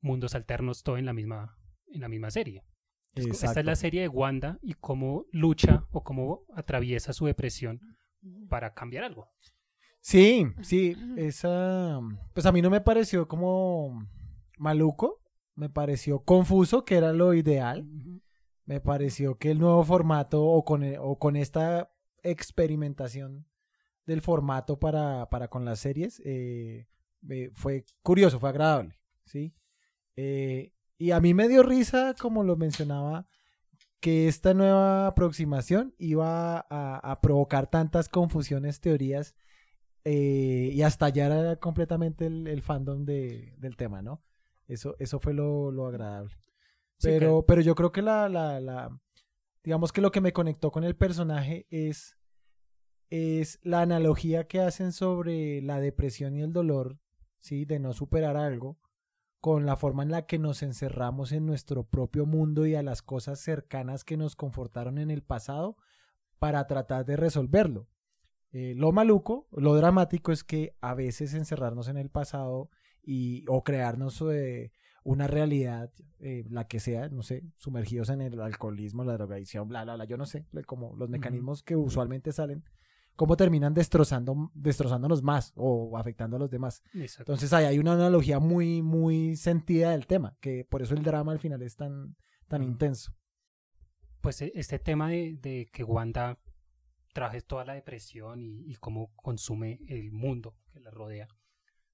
[0.00, 1.58] mundos alternos, todo en la misma,
[1.88, 2.64] en la misma serie.
[3.14, 7.80] Entonces, Esta es la serie de Wanda y cómo lucha o cómo atraviesa su depresión
[8.48, 9.32] para cambiar algo.
[10.06, 11.98] Sí, sí, esa,
[12.32, 14.06] pues a mí no me pareció como
[14.56, 15.20] maluco,
[15.56, 17.88] me pareció confuso, que era lo ideal.
[18.66, 21.90] Me pareció que el nuevo formato o con, e- o con esta
[22.22, 23.48] experimentación
[24.06, 26.86] del formato para, para con las series eh,
[27.28, 29.56] eh, fue curioso, fue agradable, ¿sí?
[30.14, 33.26] Eh, y a mí me dio risa, como lo mencionaba,
[33.98, 39.34] que esta nueva aproximación iba a, a provocar tantas confusiones, teorías
[40.08, 44.22] eh, y hasta estallar completamente el, el fandom de- del tema, ¿no?
[44.68, 46.34] Eso, eso fue lo, lo agradable.
[46.98, 49.00] Sí, Pero, pero yo creo que la, la, la-
[49.64, 52.16] digamos que lo que me conectó con el personaje es,
[53.10, 56.98] es la analogía que hacen sobre la depresión y el dolor,
[57.40, 57.64] ¿sí?
[57.64, 58.78] De no superar algo,
[59.40, 63.02] con la forma en la que nos encerramos en nuestro propio mundo y a las
[63.02, 65.76] cosas cercanas que nos confortaron en el pasado
[66.38, 67.88] para tratar de resolverlo.
[68.58, 72.70] Eh, lo maluco, lo dramático es que a veces encerrarnos en el pasado
[73.02, 74.72] y, o crearnos eh,
[75.04, 75.90] una realidad,
[76.20, 80.06] eh, la que sea, no sé, sumergidos en el alcoholismo, la drogadicción, bla, bla, bla,
[80.06, 82.64] yo no sé, como los mecanismos que usualmente salen,
[83.14, 86.82] cómo terminan destrozando, destrozándonos más o afectando a los demás.
[86.94, 87.32] Exacto.
[87.32, 91.32] Entonces ahí hay una analogía muy, muy sentida del tema, que por eso el drama
[91.32, 92.16] al final es tan,
[92.48, 93.12] tan intenso.
[94.22, 96.38] pues e- este tema de, de que Wanda
[97.16, 101.26] traje toda la depresión y, y cómo consume el mundo que la rodea,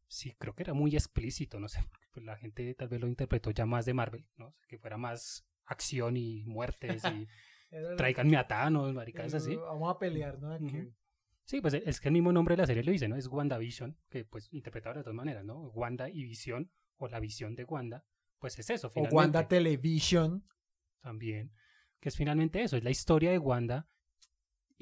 [0.09, 1.81] sí creo que era muy explícito, no sé,
[2.13, 4.55] pues, la gente tal vez lo interpretó ya más de Marvel, ¿no?
[4.67, 7.29] que fuera más acción y muertes y
[7.97, 9.55] tráiganme a Thanos, maricas así.
[9.55, 10.59] Vamos a pelear, ¿no?
[10.59, 10.95] Que- Ujú.
[11.45, 13.17] Sí, pues es que el mismo nombre de la serie lo dice, ¿no?
[13.17, 15.59] Es WandaVision, que pues interpretado de las dos maneras, ¿no?
[15.71, 18.05] Wanda y Visión, o la visión de Wanda,
[18.39, 19.17] pues es eso, O finalmente.
[19.17, 20.45] Wanda Television.
[21.01, 21.53] también,
[22.01, 23.89] que es finalmente eso, es la historia de Wanda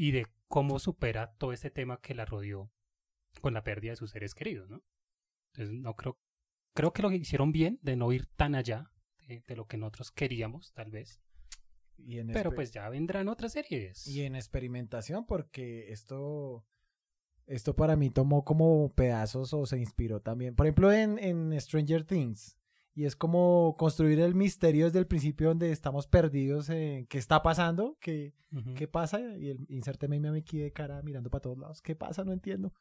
[0.00, 2.72] y de cómo supera todo este tema que la rodeó
[3.42, 4.82] con la pérdida de sus seres queridos, ¿no?
[5.52, 6.18] Entonces, no creo,
[6.72, 8.90] creo que lo hicieron bien de no ir tan allá
[9.28, 11.20] de, de lo que nosotros queríamos, tal vez,
[11.98, 14.06] Y en pero pues ya vendrán otras series.
[14.06, 16.64] Y en experimentación, porque esto,
[17.44, 20.56] esto para mí tomó como pedazos o se inspiró también.
[20.56, 22.56] Por ejemplo, en, en Stranger Things.
[22.94, 27.40] Y es como construir el misterio desde el principio donde estamos perdidos en qué está
[27.42, 28.34] pasando, qué,
[28.76, 29.20] qué pasa.
[29.38, 31.82] Y el inserte meme aquí de cara mirando para todos lados.
[31.82, 32.24] ¿Qué pasa?
[32.24, 32.72] No entiendo.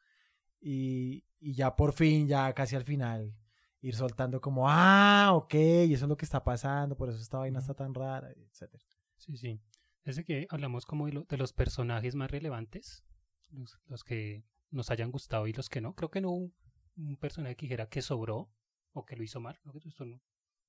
[0.60, 3.34] Y, y ya por fin, ya casi al final,
[3.80, 7.38] ir soltando como, ah, ok, y eso es lo que está pasando, por eso esta
[7.38, 8.84] vaina está tan rara, etcétera.
[9.16, 9.60] Sí, sí.
[10.04, 13.04] Desde que hablamos como de, lo- de los personajes más relevantes,
[13.52, 15.94] los, los que nos hayan gustado y los que no.
[15.94, 16.52] Creo que no hubo
[16.96, 18.50] un personaje que dijera que sobró
[18.92, 19.58] o que lo hizo mal.
[19.60, 20.20] Creo que estuvo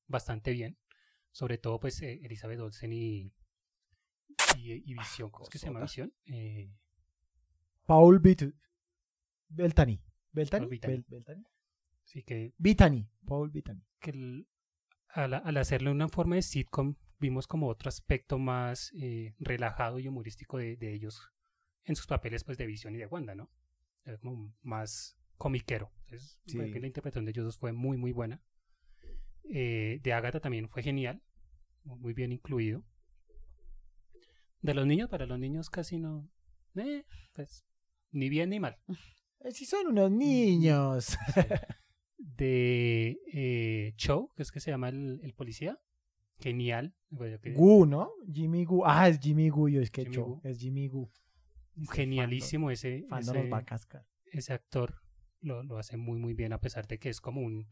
[0.07, 0.77] bastante bien.
[1.31, 3.34] Sobre todo, pues, eh, Elizabeth Olsen y,
[4.57, 5.29] y, y Visión.
[5.31, 5.81] ¿Cómo es que se llama.
[5.81, 6.13] Visión?
[6.25, 6.71] Eh,
[7.86, 8.43] Paul Bit
[9.49, 10.01] Beltani.
[10.31, 10.67] ¿Beltani?
[10.67, 11.43] Bel- Beltani.
[12.03, 13.10] sí que, Bettany.
[13.25, 13.81] Paul Bettany.
[13.99, 14.47] que el-
[15.13, 20.07] al, al hacerle una forma de sitcom, vimos como otro aspecto más eh, relajado y
[20.07, 21.29] humorístico de, de ellos
[21.84, 23.51] en sus papeles pues de Visión y de Wanda, ¿no?
[24.05, 25.89] Era como más comiquero.
[26.04, 26.56] Entonces, Sí.
[26.58, 28.39] creo que la interpretación de ellos dos fue muy, muy buena.
[29.49, 31.23] Eh, de Agatha también fue genial,
[31.84, 32.84] muy bien incluido.
[34.62, 36.30] De los niños, para los niños casi no.
[36.75, 37.65] eh, pues,
[38.12, 38.77] ni bien ni mal.
[39.43, 41.17] Eh, sí son unos niños.
[42.19, 45.80] De eh, Cho, que es que se llama el, el policía.
[46.38, 46.93] Genial.
[47.56, 48.12] Gu, ¿no?
[48.32, 48.84] Jimmy Gu.
[48.86, 49.69] Ah, es Jimmy Gu.
[49.69, 50.39] Yo es que Cho.
[50.43, 51.10] Es Jimmy Gu.
[51.91, 53.49] Genialísimo ese, ese,
[54.32, 55.00] ese actor.
[55.41, 57.67] Lo, lo hace muy, muy bien, a pesar de que es como un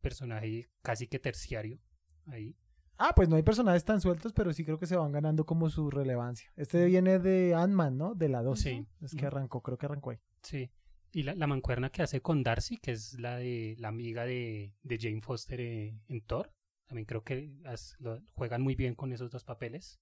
[0.00, 1.80] personaje casi que terciario
[2.26, 2.56] ahí.
[2.96, 5.68] Ah, pues no hay personajes tan sueltos, pero sí creo que se van ganando como
[5.68, 6.52] su relevancia.
[6.56, 8.14] Este viene de Ant-Man, ¿no?
[8.14, 8.60] De la 2.
[8.60, 8.86] Sí.
[9.00, 10.18] Es que arrancó, creo que arrancó ahí.
[10.42, 10.70] Sí.
[11.10, 14.74] Y la, la mancuerna que hace con Darcy, que es la de la amiga de,
[14.82, 16.52] de Jane Foster eh, en Thor.
[16.86, 20.00] También creo que as- lo- juegan muy bien con esos dos papeles.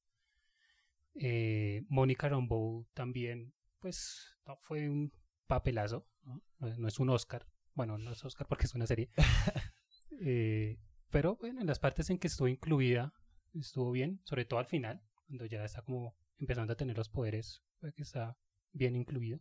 [1.15, 5.13] Eh, Mónica Rambeau también, pues, no, fue un
[5.47, 6.07] papelazo.
[6.25, 6.43] ¿No?
[6.87, 7.47] Es un Oscar.
[7.75, 9.11] Bueno, no es Oscar porque es una serie.
[10.25, 10.79] Eh,
[11.11, 13.13] pero bueno, en las partes en que estuvo incluida,
[13.55, 17.65] estuvo bien, sobre todo al final, cuando ya está como empezando a tener los poderes,
[17.81, 18.39] fue que está
[18.73, 19.41] bien incluido.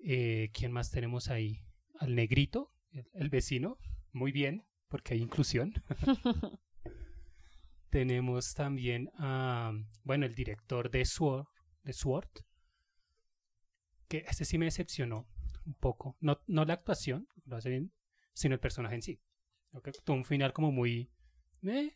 [0.00, 1.64] Eh, ¿Quién más tenemos ahí?
[1.98, 3.78] Al negrito, el, el vecino,
[4.12, 5.72] muy bien, porque hay inclusión.
[7.94, 9.72] tenemos también a,
[10.02, 11.46] bueno, el director de Sword,
[11.84, 12.28] de Sword,
[14.08, 15.28] que este sí me decepcionó
[15.66, 16.16] un poco.
[16.20, 17.92] No, no la actuación, lo hace bien,
[18.32, 19.20] sino el personaje en sí.
[19.70, 21.10] Creo que tuvo un final como muy...
[21.62, 21.92] eh,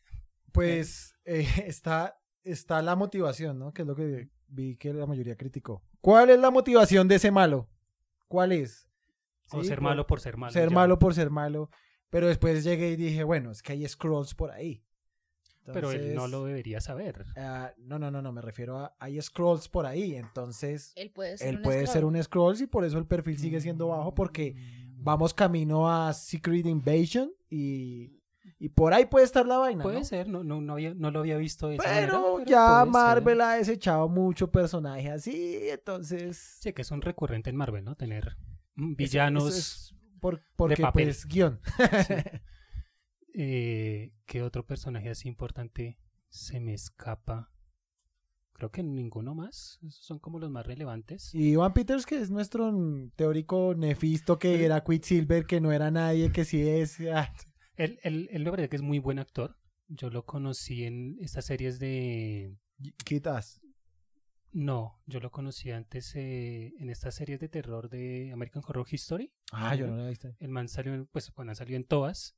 [0.52, 3.72] Pues eh, está, está la motivación, ¿no?
[3.72, 5.82] Que es lo que vi que la mayoría criticó.
[6.00, 7.68] ¿Cuál es la motivación de ese malo?
[8.28, 8.88] ¿Cuál es?
[9.50, 10.52] o Sí, ser por- malo por ser malo.
[10.52, 10.74] ser ya.
[10.74, 11.70] malo por ser malo.
[12.10, 14.82] Pero después llegué y dije, bueno, es que hay scrolls por ahí.
[15.72, 17.24] Pero él no lo debería saber.
[17.36, 20.14] ah, no, no, no, no, me refiero a hay scrolls por ahí.
[20.16, 22.04] Entonces, Él puede ser él un puede ser scroll.
[22.16, 24.54] un scrolls y por eso el perfil sigue siendo bajo porque
[24.96, 28.20] vamos camino a Secret Invasion y,
[28.58, 29.82] y por ahí puede estar la vaina.
[29.82, 30.04] Puede ¿no?
[30.04, 32.82] ser, no, no, no, había, no lo había visto de esa manera, Pero pero ya
[32.82, 32.92] ser.
[32.92, 36.36] Marvel ha desechado mucho personaje así, entonces...
[36.60, 37.94] Sí, que es un recurrente en Marvel, ¿no?
[37.94, 38.36] Tener
[38.74, 39.48] mm, eso- villanos.
[39.48, 41.04] eso es por, porque papel.
[41.06, 41.60] pues guion.
[43.40, 45.98] eh, ¿Qué otro personaje así importante
[46.28, 47.50] se me escapa?
[48.52, 49.78] Creo que ninguno más.
[49.86, 51.32] Esos son como los más relevantes.
[51.34, 52.74] y Ivan Peters, que es nuestro
[53.14, 56.98] teórico nefisto, que era Quicksilver, que no era nadie, que sí es...
[57.14, 57.32] ah,
[57.76, 59.56] Él, él, él me parece que es muy buen actor.
[59.86, 62.56] Yo lo conocí en estas series de...
[63.04, 63.60] Quitas.
[64.50, 69.32] No, yo lo conocí antes eh, en estas series de terror de American Horror History.
[69.52, 70.34] Ah, yo no lo he visto.
[70.40, 72.36] El man salió, en- pues bueno, salió en todas,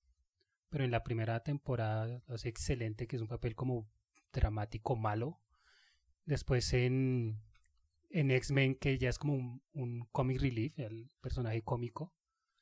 [0.71, 3.91] pero en la primera temporada hace excelente, que es un papel como
[4.33, 5.41] dramático malo.
[6.25, 7.43] Después en,
[8.09, 12.15] en X-Men, que ya es como un, un comic relief, el personaje cómico.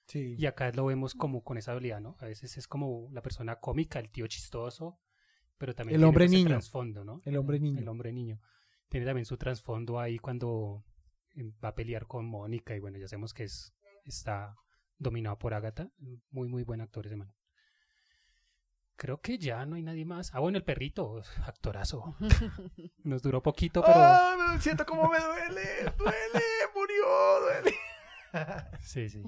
[0.07, 0.37] Sí.
[0.39, 2.17] Y acá lo vemos como con esa habilidad, ¿no?
[2.21, 4.99] A veces es como la persona cómica, el tío chistoso,
[5.59, 6.49] pero también El tiene hombre niño.
[6.49, 7.21] trasfondo, ¿no?
[7.27, 7.79] El hombre niño.
[7.79, 8.41] El hombre niño.
[8.89, 10.83] Tiene también su trasfondo ahí cuando
[11.37, 13.75] eh, va a pelear con Mónica y bueno, ya sabemos que es,
[14.07, 14.57] está
[14.97, 15.91] dominado por Agatha.
[16.31, 17.35] Muy, muy buen actor ese man.
[18.99, 20.35] Creo que ya no hay nadie más.
[20.35, 22.17] Ah, bueno, el perrito, actorazo.
[23.05, 24.53] Nos duró poquito, pero ¡Ah!
[24.55, 27.07] me siento como me duele, duele, murió,
[27.41, 27.77] duele.
[28.83, 29.23] sí, sí.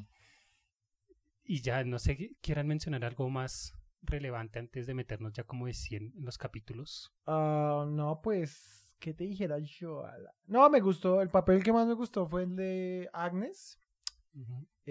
[1.45, 5.75] Y ya, no sé, ¿quieran mencionar algo más relevante antes de meternos ya como de
[5.75, 7.15] 100 en los capítulos?
[7.27, 10.03] Ah, no, pues, ¿qué te dijera yo?
[10.47, 13.79] No, me gustó, el papel que más me gustó fue el de Agnes.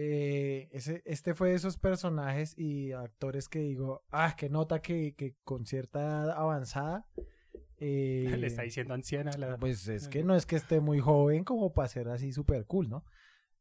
[0.02, 5.14] Eh, ese, este fue de esos personajes y actores que digo, ah, que nota que,
[5.14, 7.06] que con cierta edad avanzada.
[7.80, 9.58] eh, Le está diciendo anciana la...
[9.58, 12.88] Pues es que no es que esté muy joven como para ser así súper cool,
[12.90, 13.04] ¿no?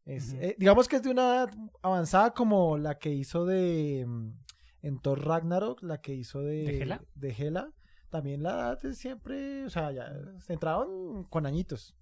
[0.04, 1.50] Es, eh, digamos que es de una edad
[1.82, 4.30] avanzada como la que hizo de mm,
[4.82, 7.02] en Thor Ragnarok, la que hizo de, ¿De Hela?
[7.16, 7.72] de Hela.
[8.10, 11.97] También la edad es siempre, o sea, ya se entraron con añitos.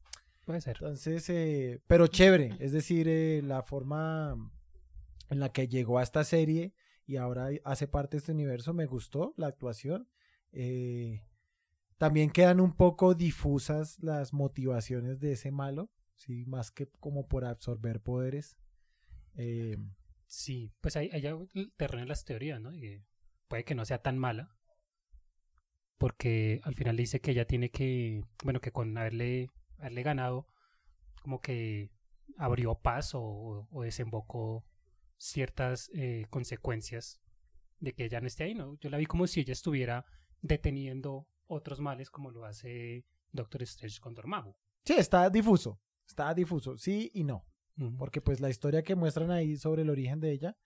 [0.46, 0.76] Puede ser.
[0.80, 4.36] Entonces, eh, pero chévere, es decir, eh, la forma
[5.28, 6.72] en la que llegó a esta serie
[7.04, 10.08] y ahora hace parte de este universo, me gustó la actuación.
[10.52, 11.20] Eh,
[11.98, 17.44] también quedan un poco difusas las motivaciones de ese malo, sí, más que como por
[17.44, 18.56] absorber poderes.
[20.26, 22.72] Sí, pues algo el terreno en las teorías, ¿no?
[22.72, 23.04] Y
[23.48, 24.56] puede que no sea tan mala.
[25.98, 30.46] Porque al final dice que ella tiene que, bueno, que con haberle, haberle ganado,
[31.22, 31.90] como que
[32.36, 34.64] abrió paso o, o desembocó
[35.16, 37.20] ciertas eh, consecuencias
[37.80, 38.78] de que ella no esté ahí, ¿no?
[38.78, 40.04] Yo la vi como si ella estuviera
[40.42, 44.54] deteniendo otros males como lo hace Doctor Strange con Dormammu.
[44.84, 47.44] sí, está difuso, está difuso, sí y no.
[47.98, 50.56] Porque pues la historia que muestran ahí sobre el origen de ella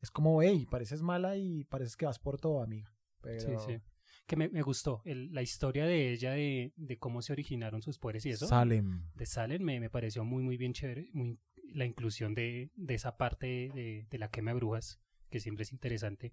[0.00, 2.94] es como, hey, pareces mala y pareces que vas por todo, amiga.
[3.20, 3.40] Pero...
[3.58, 3.82] Sí, sí.
[4.26, 5.02] Que me, me gustó.
[5.04, 8.46] El- la historia de ella, de, de cómo se originaron sus poderes y eso.
[8.46, 9.10] Salem.
[9.14, 11.10] de Salem me, me pareció muy, muy bien chévere.
[11.12, 11.38] Muy,
[11.72, 15.72] la inclusión de, de esa parte de, de la quema de brujas, que siempre es
[15.72, 16.32] interesante.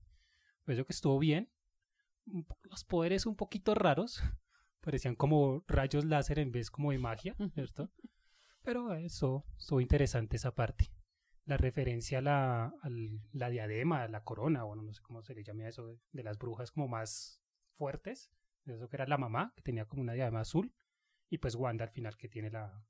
[0.64, 1.50] Pues yo que estuvo bien.
[2.64, 4.22] Los poderes un poquito raros.
[4.82, 7.92] Parecían como rayos láser en vez como de magia, ¿cierto?
[8.64, 10.92] Pero eso, estuvo interesante esa parte.
[11.46, 15.34] La referencia a la, al- la diadema, a la corona, bueno, no sé cómo se
[15.36, 17.41] le llama eso, de, de las brujas como más
[17.82, 18.30] fuertes.
[18.68, 20.72] Eso que era la mamá, que tenía como una diadema azul.
[21.32, 22.86] Y pues Wanda al final que tiene la,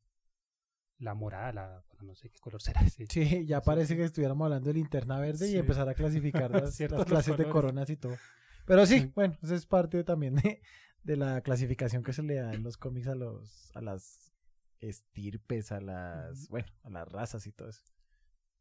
[0.98, 3.06] la morada, la, bueno, no sé qué color será ese.
[3.08, 7.06] Sí, ya parece que estuviéramos hablando de linterna verde y empezar a clasificar las, las
[7.06, 8.18] clases de coronas y todo.
[8.66, 9.12] Pero sí, Sí.
[9.16, 10.62] bueno, eso es parte también de,
[11.04, 14.34] de la clasificación que se le da en los cómics a los a las
[14.80, 17.84] estirpes, a las, bueno, a las razas y todo eso.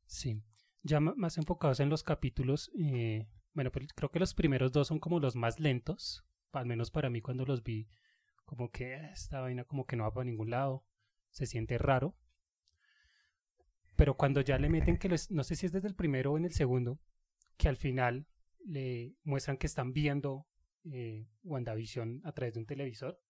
[0.06, 0.42] Sí.
[0.82, 4.98] Ya más enfocados en los capítulos, eh, bueno, pues creo que los primeros dos son
[5.00, 7.88] como los más lentos, al menos para mí cuando los vi,
[8.44, 10.84] como que "Ah, esta vaina como que no va para ningún lado,
[11.30, 12.16] se siente raro.
[13.96, 16.38] Pero cuando ya le meten que los, no sé si es desde el primero o
[16.38, 16.98] en el segundo,
[17.56, 18.26] que al final
[18.64, 20.46] le muestran que están viendo
[20.90, 23.20] eh, WandaVision a través de un televisor,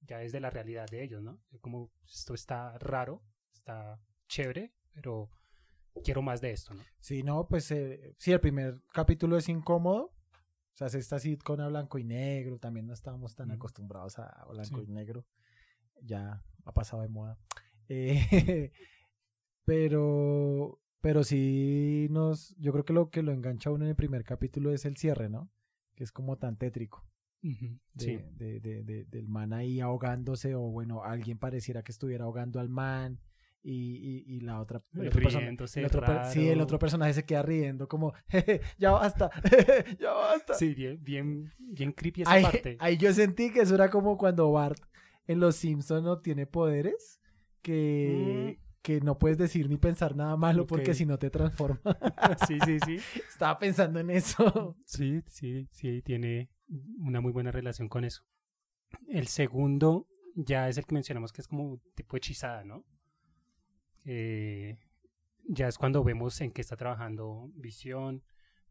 [0.00, 1.40] ya desde la realidad de ellos, ¿no?
[1.60, 5.30] Como esto está raro, está chévere, pero
[6.04, 6.82] quiero más de esto, ¿no?
[7.00, 10.04] Sí, no, pues eh, sí, el primer capítulo es incómodo.
[10.74, 12.58] O sea, se está sitcom a blanco y negro.
[12.58, 14.86] También no estábamos tan acostumbrados a blanco Sí.
[14.88, 15.26] y negro.
[16.00, 17.38] Ya ha pasado de moda.
[17.88, 18.72] Eh,
[19.64, 22.54] pero, pero sí nos.
[22.58, 24.96] Yo creo que lo que lo engancha a uno en el primer capítulo es el
[24.96, 25.50] cierre, ¿no?
[25.94, 27.06] Que es como tan tétrico.
[27.44, 31.90] Ujú, de, Sí, de- de- de- del man ahí ahogándose, o bueno, alguien pareciera que
[31.92, 33.20] estuviera ahogando al man.
[33.64, 36.78] Y, y, y la otra el otro persona- Riéndose el otro per- sí, el otro
[36.80, 39.30] personaje se queda riendo como "Jeje, ya basta
[40.00, 42.76] ya basta sí, bien, bien, bien creepy esa ahí, parte.
[42.80, 44.80] ahí yo sentí que eso era como cuando Bart
[45.28, 47.20] en Los Simpsons no tiene poderes
[47.62, 51.80] que, que no puedes decir ni pensar nada malo porque si no te transforma
[52.48, 52.96] sí, sí, sí.
[53.28, 56.50] estaba pensando en eso Sí, sí, sí, tiene
[56.98, 58.24] una muy buena relación con eso.
[59.08, 62.84] El segundo ya es el que mencionamos que es como tipo hechizada, ¿no?
[64.04, 64.78] Eh,
[65.44, 68.22] ya es cuando vemos en qué está trabajando Visión,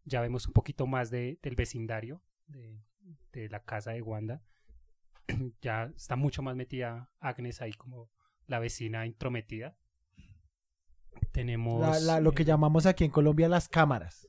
[0.05, 2.81] ya vemos un poquito más de, del vecindario, de,
[3.33, 4.41] de la casa de Wanda.
[5.61, 8.09] ya está mucho más metida Agnes ahí como
[8.47, 9.77] la vecina intrometida.
[11.31, 11.79] Tenemos...
[11.81, 14.27] La- la- lo que llamamos aquí en Colombia las cámaras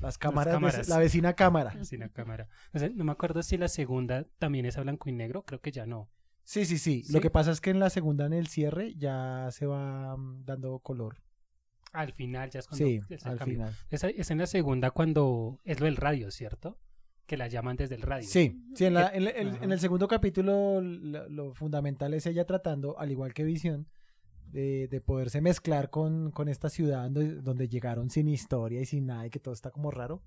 [0.00, 0.54] las cámaras,
[0.88, 2.48] la vecina cámara la cámara.
[2.72, 5.60] O sea, no me acuerdo si la segunda también es a blanco y negro, creo
[5.60, 6.08] que ya no.
[6.48, 7.12] Sí, sí, sí, ¿Sí?
[7.12, 10.46] Lo que pasa es que en la segunda, en el cierre, ya se va mm,
[10.46, 11.16] dando color.
[11.92, 13.56] Al final ya es cuando Sí, es al cambio.
[13.56, 13.74] final.
[13.90, 16.78] Esa- es en la segunda cuando es lo del radio, ¿cierto?
[17.26, 18.26] Que la llaman desde el radio.
[18.26, 22.46] Sí, sí en, la- en el- en el segundo capítulo lo, lo fundamental es ella
[22.46, 23.86] tratando, al igual que Visión,
[24.46, 29.04] de, de poderse mezclar con, con esta ciudad donde, donde llegaron sin historia y sin
[29.04, 30.22] nada y que todo está como raro.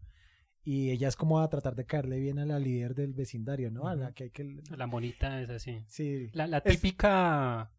[0.63, 3.87] Y ella es como a tratar de caerle bien a la líder del vecindario, ¿no?
[3.87, 4.61] A la que hay que...
[4.77, 5.83] La monita es así.
[5.87, 6.29] Sí.
[6.33, 7.71] La, la Es- típica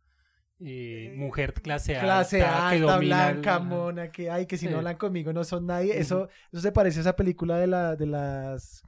[0.59, 4.66] eh, mujer clase alta clase que alta, domina el- blanca, mona, que ay, que si
[4.66, 4.72] Sí.
[4.72, 5.99] no hablan conmigo no son nadie.
[5.99, 8.83] Eso, eso se parece a esa película de la, de las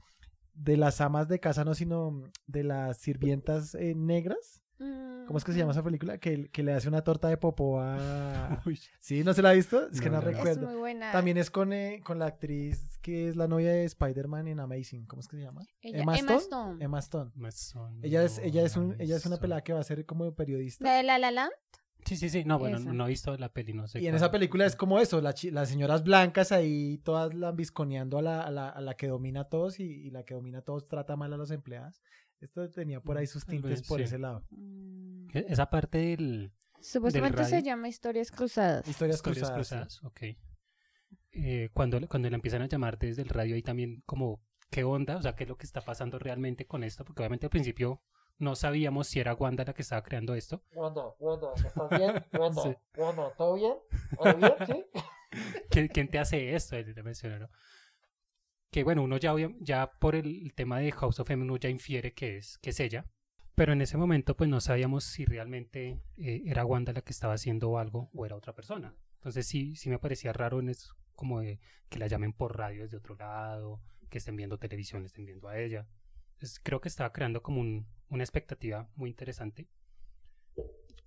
[0.53, 4.61] de las amas de casa, no, sino de las sirvientas eh, negras.
[4.77, 6.17] ¿Cómo es que se llama esa película?
[6.17, 8.61] Que, que le hace una torta de popó a...
[8.65, 9.23] Uy, ¿Sí?
[9.23, 9.87] ¿No se la ha visto?
[9.89, 10.29] Es que no, no.
[10.29, 10.67] Es recuerdo.
[10.67, 11.11] muy buena.
[11.11, 15.05] También es con, eh, con la actriz que es la novia de Spider-Man en Amazing.
[15.05, 15.61] ¿Cómo es que se llama?
[15.81, 16.39] Ella- Emma Emma Stone.
[16.41, 16.83] Stone.
[16.85, 17.31] Emma Stone.
[17.35, 20.05] más son- Ella es, ella es, un, ella es una pelada que va a ser
[20.05, 20.83] como periodista.
[20.85, 21.51] ¿La de La La Land?
[22.03, 22.43] Sí, sí, sí.
[22.45, 22.93] No, bueno, Esa.
[22.93, 23.99] no he visto la peli, no sé.
[23.99, 28.21] Y en esa película es como eso, la las señoras blancas ahí todas lambisconeando a
[28.21, 30.61] la, a la, a la que domina a todos y, y la que domina a
[30.61, 31.99] todos trata mal a los empleados.
[32.41, 34.03] Esto tenía por ahí sus Tal tintes vez, por sí.
[34.03, 34.45] ese lado.
[34.51, 35.27] Mm.
[35.33, 36.53] Esa parte del...
[36.81, 37.65] Supuestamente se radio.
[37.65, 38.87] llama Historias Cruzadas.
[38.87, 39.99] Historias, Historias cruzadas.
[39.99, 40.21] cruzadas, ok.
[41.31, 45.17] Eh, cuando, cuando la empiezan a llamar desde el radio ahí también como, ¿qué onda?
[45.17, 47.03] O sea, ¿qué es lo que está pasando realmente con esto?
[47.03, 48.01] Porque obviamente al principio
[48.37, 50.61] no sabíamos si era Wanda la que estaba creando esto.
[50.73, 52.25] Wanda, Wanda, ¿estás bien?
[52.39, 52.75] Wanda, Sí.
[52.97, 53.73] Wanda, ¿todo bien?
[54.17, 54.53] ¿Todo bien?
[54.67, 54.85] ¿Sí?
[55.69, 56.77] ¿Quién, quién te hace esto?
[56.77, 57.49] Le menciona, ¿no?
[58.75, 62.35] Que bueno, uno ya, ya por el tema de House of M, ya infiere que
[62.35, 63.05] es, que es ella.
[63.55, 67.35] Pero en ese momento pues no sabíamos si realmente eh, era Wanda la que estaba
[67.35, 68.93] haciendo algo o era otra persona.
[69.13, 72.97] Entonces sí, sí me parecía raro en eso, como que la llamen por radio desde
[72.97, 75.87] otro lado, que estén viendo televisión, le estén viendo a ella.
[76.33, 79.69] Entonces creo que estaba creando como un- una expectativa muy interesante.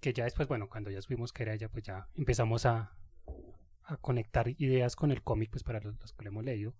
[0.01, 2.97] Que ya después, bueno, cuando ya supimos que era ella, pues ya empezamos a,
[3.83, 6.75] a conectar ideas con el cómic, pues para los, los que lo hemos leído,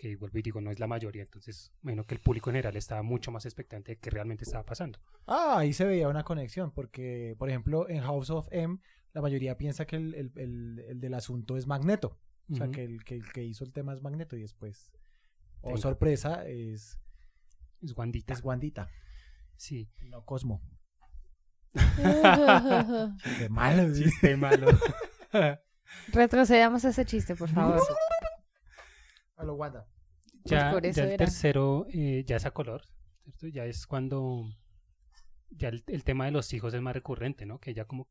[0.00, 2.74] que vuelvo y digo, no es la mayoría, entonces, bueno, que el público en general
[2.76, 4.98] estaba mucho más expectante de qué realmente estaba pasando.
[5.26, 8.78] Ah, ahí se veía una conexión, porque, por ejemplo, en House of M,
[9.12, 12.18] la mayoría piensa que el, el- el- el del asunto es Magneto.
[12.50, 14.90] O sea, que el, que el que hizo el tema es Magneto y después,
[15.60, 15.80] oh Venga.
[15.82, 16.98] sorpresa, es,
[17.82, 18.32] Es Wandita.
[18.32, 18.88] es Wandita,
[19.56, 19.90] Sí.
[20.08, 20.62] no Cosmo.
[23.38, 23.94] De malo.
[23.94, 24.66] Chiste malo.
[26.12, 27.80] Retrocedamos a ese chiste, por favor.
[29.40, 29.86] A lo Wanda.
[30.44, 31.24] ya, por eso ya el era.
[31.24, 32.82] tercero eh, ya es a color,
[33.22, 33.48] ¿cierto?
[33.48, 34.44] Ya es cuando
[35.50, 37.58] ya el, el tema de los hijos es más recurrente, ¿no?
[37.58, 38.08] Que ya como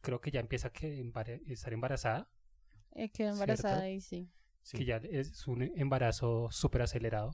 [0.00, 1.04] creo que ya empieza a que
[1.46, 2.28] estar embarazada,
[2.92, 4.30] Eh, quedó embarazada y sí.
[4.62, 4.78] Sí.
[4.78, 7.32] que ya es un embarazo súper acelerado.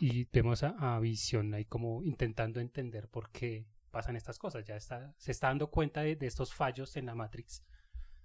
[0.00, 4.64] Y vemos a, a Visión ahí como intentando entender por qué pasan estas cosas.
[4.64, 7.64] Ya está, se está dando cuenta de, de estos fallos en la Matrix.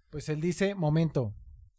[0.10, 1.34] Pues él dice, momento,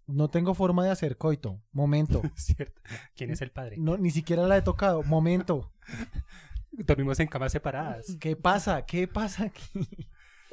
[0.06, 2.22] no tengo forma de hacer coito, momento.
[2.36, 2.80] ¿Cierto?
[3.14, 3.76] ¿Quién es el padre?
[3.78, 5.72] No, ni siquiera la he tocado, momento.
[6.72, 8.16] Dormimos en camas separadas.
[8.20, 8.84] ¿Qué pasa?
[8.84, 9.86] ¿Qué pasa aquí?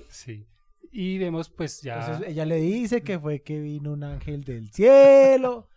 [0.10, 0.48] Sí.
[0.92, 2.00] Y vemos pues ya...
[2.00, 5.70] Entonces ella le dice que fue que vino un ángel del cielo,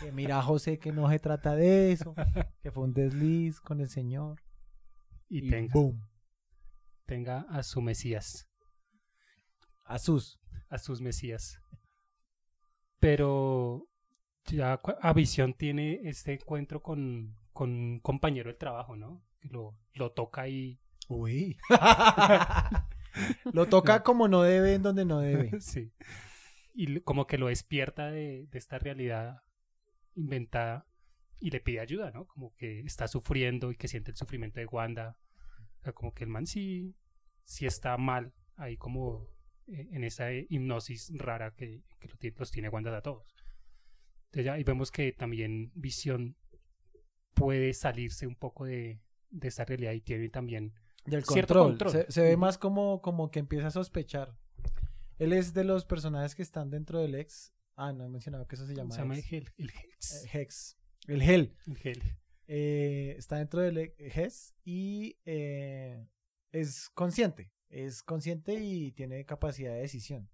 [0.00, 2.14] que mira José que no se trata de eso,
[2.62, 4.40] que fue un desliz con el Señor.
[5.28, 6.00] y Y tenga, boom,
[7.04, 8.48] tenga a su Mesías.
[9.84, 10.40] a sus.
[10.68, 11.60] a sus mesías.
[13.00, 13.88] Pero
[14.44, 19.22] ya a Visión tiene este encuentro con, con un compañero del trabajo, ¿no?
[19.42, 20.78] Lo, lo toca y...
[21.08, 21.56] Uy.
[23.52, 25.50] Lo toca como no debe en donde no debe.
[25.60, 25.92] sí.
[26.74, 29.42] Y como que lo despierta de, de esta realidad
[30.14, 30.86] inventada
[31.40, 32.26] y le pide ayuda, ¿no?
[32.26, 35.18] Como que está sufriendo y que siente el sufrimiento de Wanda.
[35.80, 36.94] O sea, como que el man sí,
[37.44, 39.28] sí está mal ahí como
[39.72, 43.26] en esa eh, hipnosis rara que, que lo tiene- los tiene Wanda a todos.
[44.26, 46.36] Entonces ya ahí vemos que también Visión
[47.34, 49.00] puede salirse un poco de,
[49.30, 51.68] de esa realidad y tiene también Del control.
[51.70, 51.92] control.
[51.92, 54.36] Se, se ve más como, como que empieza a sospechar.
[55.18, 57.52] Él es de los personajes que están dentro del ex.
[57.76, 59.32] Ah, no he mencionado que eso se llama, se llama ex.
[59.32, 60.24] el, el Hex.
[60.24, 60.78] Eh, Hex.
[61.06, 61.56] El Hell.
[61.66, 62.02] El Hel.
[62.46, 66.06] eh, está dentro del HES y eh,
[66.52, 67.50] es consciente.
[67.70, 70.28] Es consciente y tiene capacidad de decisión.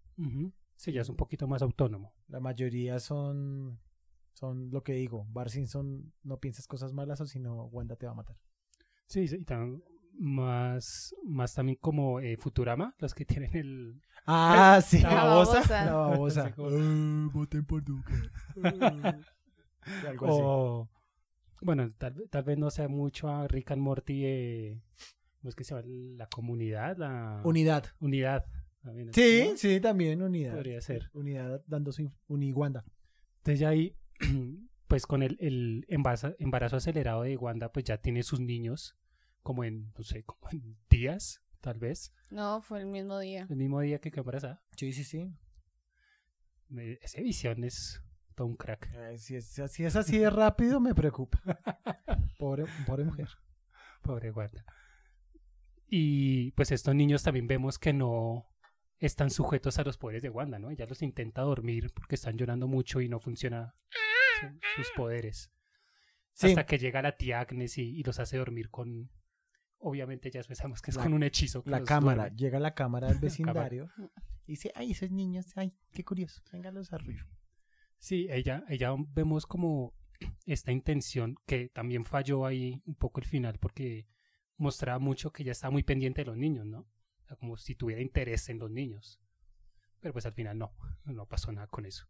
[0.76, 2.12] Sí, ya es un poquito más autónomo.
[2.28, 3.78] La mayoría son,
[4.32, 5.26] son lo que digo.
[5.30, 8.36] Bar Simpson, no piensas cosas malas o si no, Wanda te va a matar.
[9.06, 9.82] Sí, sí, y también
[10.18, 14.02] más, más también como eh, Futurama, los que tienen el...
[14.26, 15.00] Ah, sí.
[15.00, 15.84] La babosa.
[15.84, 16.54] La babosa.
[16.58, 18.14] Ah, voten por Duque.
[20.06, 20.40] Algo así.
[20.42, 20.90] o,
[21.60, 24.80] bueno, tal, tal vez no sea mucho a Rick and Morty, eh,
[25.46, 25.86] ¿cómo es que se llama?
[26.18, 27.84] La comunidad, la Unidad.
[28.00, 28.44] unidad.
[28.82, 29.56] también, Sí, ¿no?
[29.56, 30.54] sí, también unidad.
[30.54, 31.08] Podría ser.
[31.12, 32.84] Unidad dando su uniguanda.
[33.38, 33.96] Entonces ya ahí,
[34.88, 38.96] pues con el, el embarazo, embarazo acelerado de Wanda, pues ya tiene sus niños
[39.44, 42.12] como en, no sé, como en días, tal vez.
[42.30, 43.46] No, fue el mismo día.
[43.48, 44.64] El mismo día que quedó embarazada.
[44.76, 45.32] Sí, sí, sí.
[46.68, 48.02] Me- Ese visión es
[48.34, 48.90] todo un crack.
[48.96, 51.40] Eh, si, es, si es así de rápido, me preocupa.
[52.40, 53.28] Pobre, pobre mujer.
[54.02, 54.64] Pobre Wanda.
[55.88, 58.46] Y pues estos niños también vemos que no
[58.98, 60.70] están sujetos a los poderes de Wanda, ¿no?
[60.70, 63.74] Ella los intenta dormir porque están llorando mucho y no funciona
[64.40, 65.52] su- sus poderes.
[66.32, 66.48] Sí.
[66.48, 69.10] Hasta que llega la tía Agnes y, y los hace dormir con...
[69.78, 71.62] Obviamente ya pensamos que es La- con un hechizo.
[71.62, 72.38] que La cámara, duerme.
[72.38, 73.88] llega la cámara del vecindario
[74.46, 77.24] y dice, ay, esos niños, ay, qué curioso, véngalos a ruido.
[77.98, 79.94] Sí, ella, ella vemos como
[80.46, 84.06] esta intención que también falló ahí un poco el final porque
[84.56, 86.80] mostraba mucho que ella estaba muy pendiente de los niños, ¿no?
[86.80, 89.20] O sea, como si tuviera interés en los niños.
[90.00, 90.72] Pero pues al final no,
[91.04, 92.06] no pasó nada con eso.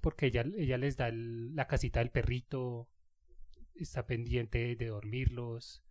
[0.00, 2.88] Porque ella, ella les da el- la casita del perrito,
[3.74, 5.82] está pendiente de dormirlos,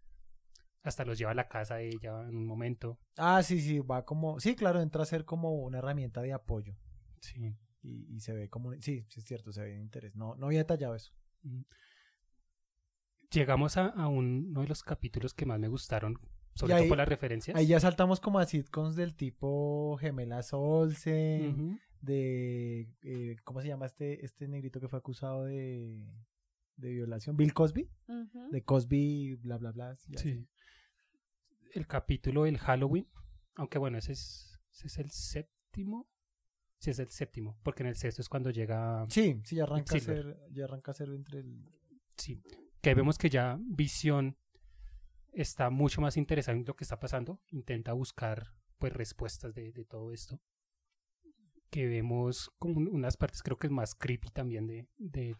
[0.84, 2.99] hasta los lleva a la casa de ella en un momento.
[3.18, 6.76] Ah, sí, sí, va como, sí, claro, entra a ser como una herramienta de apoyo
[7.22, 7.56] Sí.
[7.82, 10.16] y, y se ve como, sí, sí es cierto, se ve de interés.
[10.16, 11.14] No, no había detallado eso.
[11.43, 11.62] Mm.
[13.34, 16.19] Llegamos a, a un- uno de los capítulos que más me gustaron,
[16.55, 17.55] sobre todo por las referencias.
[17.57, 23.86] Ahí ya saltamos como a sitcoms del tipo Gemelas Olsen, de, eh, ¿cómo se llama
[23.86, 26.05] este, este negrito que fue acusado de,
[26.75, 27.38] de violación?
[27.38, 27.89] Bill Cosby,
[28.51, 29.95] de Cosby, bla, bla, bla.
[29.95, 30.47] sí, así.
[31.73, 33.07] El capítulo del Halloween,
[33.55, 36.07] aunque bueno, ese es, ese es el séptimo.
[36.77, 39.05] Sí, es el séptimo, porque en el sexto es cuando llega.
[39.09, 41.63] Sí, sí, ya arranca a ser, ya arranca a ser entre el...
[42.17, 42.43] Sí.
[42.84, 44.38] Que vemos que ya Visión
[45.31, 47.41] está mucho más interesada en lo que está pasando.
[47.47, 50.39] Intenta buscar pues respuestas de, de todo esto.
[51.71, 55.36] Que vemos como un- unas partes creo que es más creepy también de,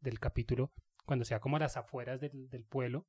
[0.00, 0.72] del capítulo.
[1.04, 3.06] Cuando sea como a las afueras del, del pueblo.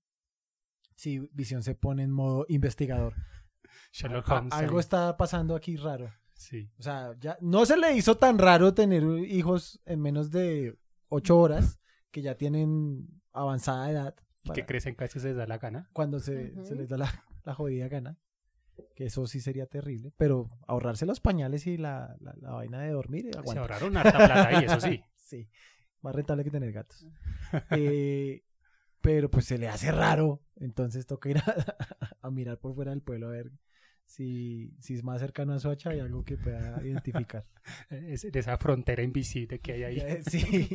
[0.96, 3.14] Sí, Visión se pone en modo investigador.
[3.92, 4.54] Sherlock A- Holmes.
[4.54, 6.12] algo está pasando aquí raro.
[6.34, 6.70] Sí.
[6.78, 10.78] O sea, ya no se le hizo tan raro tener hijos en menos de
[11.08, 11.80] ocho horas,
[12.12, 14.16] que ya tienen avanzada edad.
[14.44, 15.90] Y para que crecen casi se les da la gana.
[15.94, 18.18] cuando se, se les da la, la jodida gana.
[18.96, 20.14] Que eso sí sería terrible.
[20.18, 23.32] Pero ahorrarse los pañales y la, la, la vaina de dormir.
[23.46, 25.04] Se ahorraron harta plata ahí, eso sí.
[25.28, 25.50] Sí,
[26.00, 27.06] más rentable que tener gatos.
[27.72, 28.46] Eh,
[29.02, 30.42] pero pues se le hace raro.
[30.56, 31.44] Entonces toca ir a,
[32.22, 33.52] a mirar por fuera del pueblo a ver
[34.06, 37.46] si, si es más cercano a Soacha y algo que pueda identificar.
[37.90, 40.24] Es de esa frontera invisible que hay ahí.
[40.24, 40.70] Sí.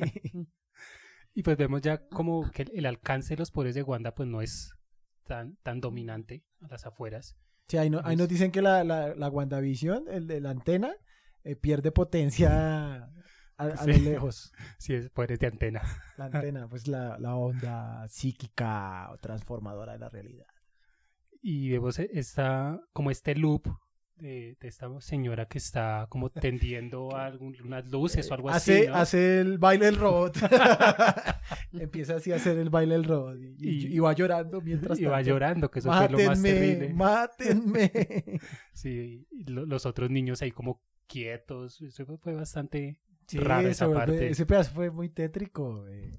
[1.34, 4.28] Y pues vemos ya como que el, el alcance de los poderes de Wanda pues
[4.28, 4.72] no es
[5.26, 7.36] tan, tan dominante a las afueras.
[7.68, 10.92] Sí, ahí, no- ahí nos dicen que la, la, la WandaVision, el de la antena,
[11.44, 13.10] eh, pierde potencia a,
[13.56, 13.92] a Sí.
[13.92, 14.52] lo lejos.
[14.78, 15.80] Sí, es poderes de antena.
[16.18, 20.46] La antena, pues la, la onda psíquica o transformadora de la realidad.
[21.40, 23.66] Y vemos e- esta, como este loop
[24.16, 28.78] de, de esta señora que está como tendiendo a algún- unas luces o algo hace,
[28.82, 28.88] así.
[28.88, 28.94] ¿no?
[28.96, 30.36] hace el baile del robot.
[31.72, 33.36] Empieza así a hacer el baile del robot.
[33.38, 36.42] Y, y- Y- y va llorando mientras y va llorando, que eso fue lo más
[36.42, 36.92] terrible.
[36.94, 37.92] mátenme.
[38.72, 41.80] Sí, y lo- los otros niños ahí como quietos.
[41.82, 44.28] Eso fue, fue bastante Sí, raro esa vuelve- parte.
[44.30, 45.86] ese pedazo fue muy tétrico.
[45.88, 46.12] eh.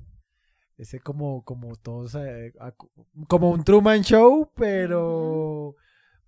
[0.78, 2.52] Ese como, como todos, eh,
[3.28, 5.76] como un Truman Show, pero,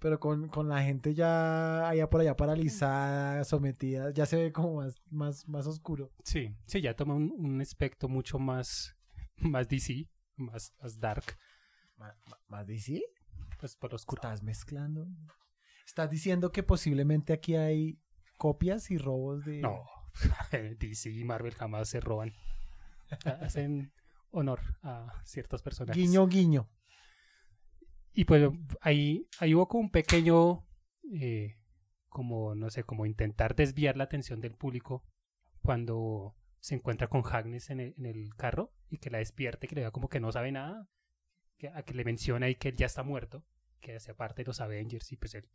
[0.06, 4.76] pero con, con la gente ya allá por allá paralizada, sometida, ya se ve como
[4.76, 6.12] más, más, más oscuro.
[6.24, 8.96] Sí, sí, ya toma un, un aspecto mucho más,
[9.38, 11.24] más DC, más, más dark,
[12.48, 13.02] ¿Más DC?
[13.60, 14.22] pues por oscuro.
[14.22, 15.08] ¿Estás mezclando?
[15.88, 18.00] ¿Estás diciendo que posiblemente aquí hay
[18.38, 19.62] copias y robos de...
[19.62, 19.86] No,
[20.80, 22.32] DC y Marvel jamás se roban.
[23.42, 23.92] Hacen
[24.30, 26.00] honor a ciertos personajes.
[26.00, 26.70] Guiño, guiño.
[28.16, 28.50] Y pues
[28.82, 30.66] ahí, ahí hubo como un pequeño,
[31.14, 31.58] eh,
[32.08, 35.04] como no sé, como intentar desviar la atención del público
[35.62, 39.76] cuando se encuentra con Agnes en el, en el carro y que la despierte, que
[39.76, 40.88] le da como que no sabe nada,
[41.58, 43.44] que, a que le menciona y que él ya está muerto,
[43.82, 45.48] que hace parte de los Avengers y pues él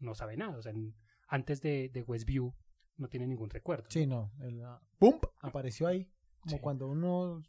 [0.00, 0.58] no sabe nada.
[0.58, 0.94] O sea, en-
[1.28, 2.52] antes de, de Westview
[2.96, 3.84] no tiene ningún recuerdo.
[3.88, 4.32] Sí, no.
[4.40, 5.18] el, ah, ¡Pum!
[5.40, 6.10] Apareció ahí.
[6.40, 6.60] Como Sí.
[6.62, 7.42] cuando uno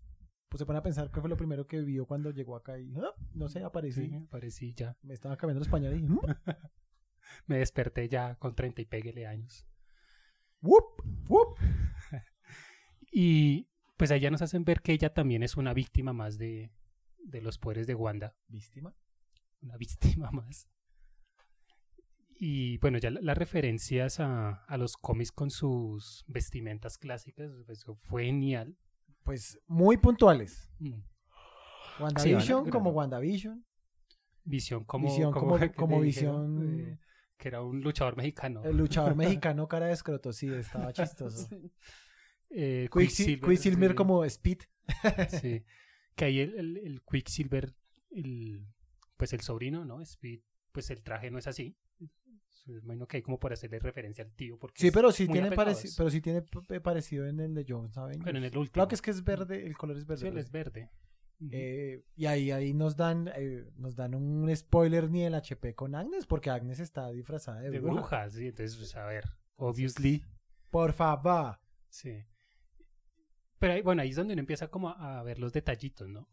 [0.54, 2.94] pues, se pone a pensar qué fue lo primero que vio cuando llegó acá y
[2.98, 4.08] ah, no sé, aparecí.
[4.08, 4.96] Sí, aparecí ya.
[5.02, 6.20] Me estaba cambiando los pañales y ¡mm!
[7.48, 9.66] Me desperté ya con 30 y péguele años.
[10.62, 11.02] ¡wup!
[11.28, 11.58] ¡wup!
[13.12, 16.72] Y pues allá nos hacen ver que ella también es una víctima más de,
[17.18, 18.36] de los poderes de Wanda.
[18.48, 18.96] ¿Víctima?
[19.62, 20.68] Una víctima más.
[22.40, 27.86] Y bueno, ya la- las referencias a, a los cómics con sus vestimentas clásicas, pues,
[28.02, 28.78] fue genial.
[29.24, 30.72] Pues muy puntuales.
[30.80, 31.00] Mm.
[32.00, 32.90] WandaVision Sí, como.
[32.92, 33.66] WandaVision.
[34.46, 35.58] Visión como, Visión como-
[36.02, 37.00] dijeron, visión- eh,
[37.38, 38.62] que era un luchador mexicano.
[38.66, 41.48] El luchador mexicano cara de escroto, sí, estaba chistoso.
[42.50, 44.60] eh, Quicksil- Quicksilver sí, como Speed.
[45.42, 45.64] sí.
[46.16, 47.74] Que ahí el, el, el Quicksilver,
[48.12, 48.68] el,
[49.18, 50.02] pues el sobrino, ¿no?
[50.02, 51.78] Speed, pues el traje no es así.
[52.66, 54.58] Me imagino que hay como por hacerle referencia al tío.
[54.58, 55.84] Porque Sí, pero sí tiene apegados.
[55.84, 56.42] pareci- pero sí tiene
[56.82, 58.24] parecido en el de Jones Avengers.
[58.24, 58.72] Bueno, en el último.
[58.74, 60.22] Claro que es que es verde, el color es verde.
[60.22, 60.90] Sí, él pero es verde.
[61.52, 65.94] Eh, y ahí, ahí nos dan eh, nos dan un spoiler ni el HP con
[65.94, 68.30] Agnes, porque Agnes está disfrazada de, de bruja.
[68.30, 68.48] sí.
[68.48, 69.26] Entonces, pues, a ver,
[69.58, 70.24] obviously,
[70.70, 71.60] Por favor.
[71.90, 72.24] sí.
[73.60, 76.28] Pero ahí, bueno, ahí es donde uno empieza como a, a ver los detallitos, ¿no?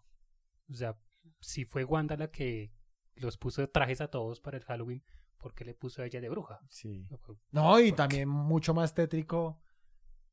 [0.68, 0.96] O sea,
[1.40, 2.72] si fue Wanda la que
[3.16, 5.02] los puso trajes a todos para el Halloween,
[5.40, 6.60] ¿por qué le puso a ella de bruja?
[6.68, 7.06] Sí.
[7.50, 9.60] No, y también mucho más tétrico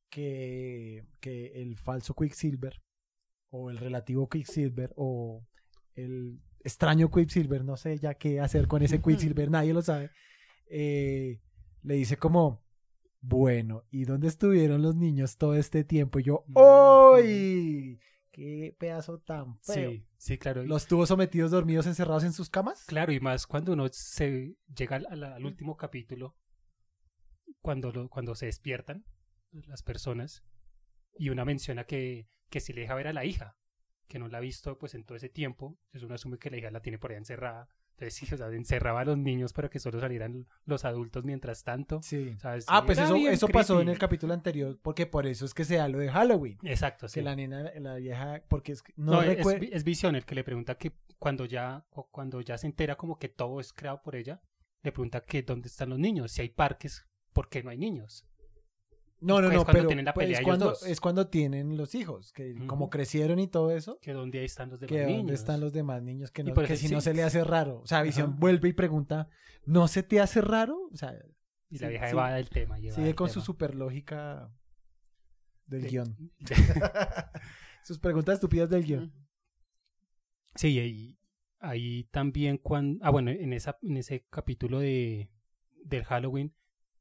[0.09, 2.81] que, que el falso Quicksilver,
[3.49, 5.43] o el relativo Quicksilver, o
[5.95, 10.11] el extraño Quicksilver, no sé ya qué hacer con ese Quicksilver, nadie lo sabe.
[10.69, 11.39] Eh,
[11.83, 12.63] le dice como,
[13.21, 16.19] bueno, ¿y dónde estuvieron los niños todo este tiempo?
[16.19, 17.97] Y yo, Mm.
[18.37, 19.89] ¡Qué pedazo tan feo!
[19.93, 20.63] Sí, sí, claro.
[20.63, 22.85] ¿Los tuvo sometidos dormidos encerrados en sus camas?
[22.85, 26.35] Claro, y más cuando uno se llega al, al- al último capítulo,
[27.61, 29.05] cuando, lo- cuando se despiertan
[29.51, 30.43] las personas,
[31.17, 33.57] y una menciona que, que si le deja ver a la hija,
[34.07, 36.57] que no la ha visto pues en todo ese tiempo, entonces uno asume que la
[36.57, 37.67] hija la tiene por ahí encerrada.
[37.99, 41.63] Entonces sí, o sea, encerraba a los niños para que solo salieran los adultos mientras
[41.63, 41.99] tanto.
[42.03, 42.35] Sí.
[42.39, 42.65] ¿sabes?
[42.67, 45.77] Ah, pues eso, eso pasó en el capítulo anterior, porque por eso es que se
[45.77, 46.59] da lo de Halloween.
[46.61, 47.15] Exacto, sí.
[47.15, 49.39] Que la nena, la vieja, porque es no, No, es,
[49.71, 53.17] es Visión el que le pregunta que cuando ya, o cuando ya se entera como
[53.17, 54.41] que todo es creado por ella,
[54.83, 58.27] le pregunta que dónde están los niños, si hay parques, ¿por qué no hay niños?
[59.19, 60.83] No, no, es no, cuando pero tienen la pues, pelea es, ellos cuando, dos.
[60.85, 62.67] es cuando tienen los hijos, que Ujú.
[62.67, 65.17] como crecieron y todo eso, Que dónde ahí están los demás que niños.
[65.17, 67.13] dónde están los demás niños, que, Y no, por que eso si no sí- se
[67.15, 67.79] le hace raro.
[67.81, 68.37] O sea, Visión Ajá.
[68.39, 69.27] vuelve y pregunta,
[69.65, 70.77] ¿no se te hace raro?
[70.91, 71.13] O sea,
[71.69, 72.33] Y la sí, vieja sí.
[72.35, 72.79] del tema.
[72.79, 73.45] y sigue con su tema.
[73.45, 74.51] super lógica
[75.65, 76.31] del De- guion.
[77.83, 79.13] Sus preguntas estúpidas del guion.
[80.55, 81.17] Sí, ahí,
[81.59, 83.03] ahí también cuando...
[83.05, 85.29] Ah, bueno, en, esa, en ese capítulo de,
[85.85, 86.53] del Halloween,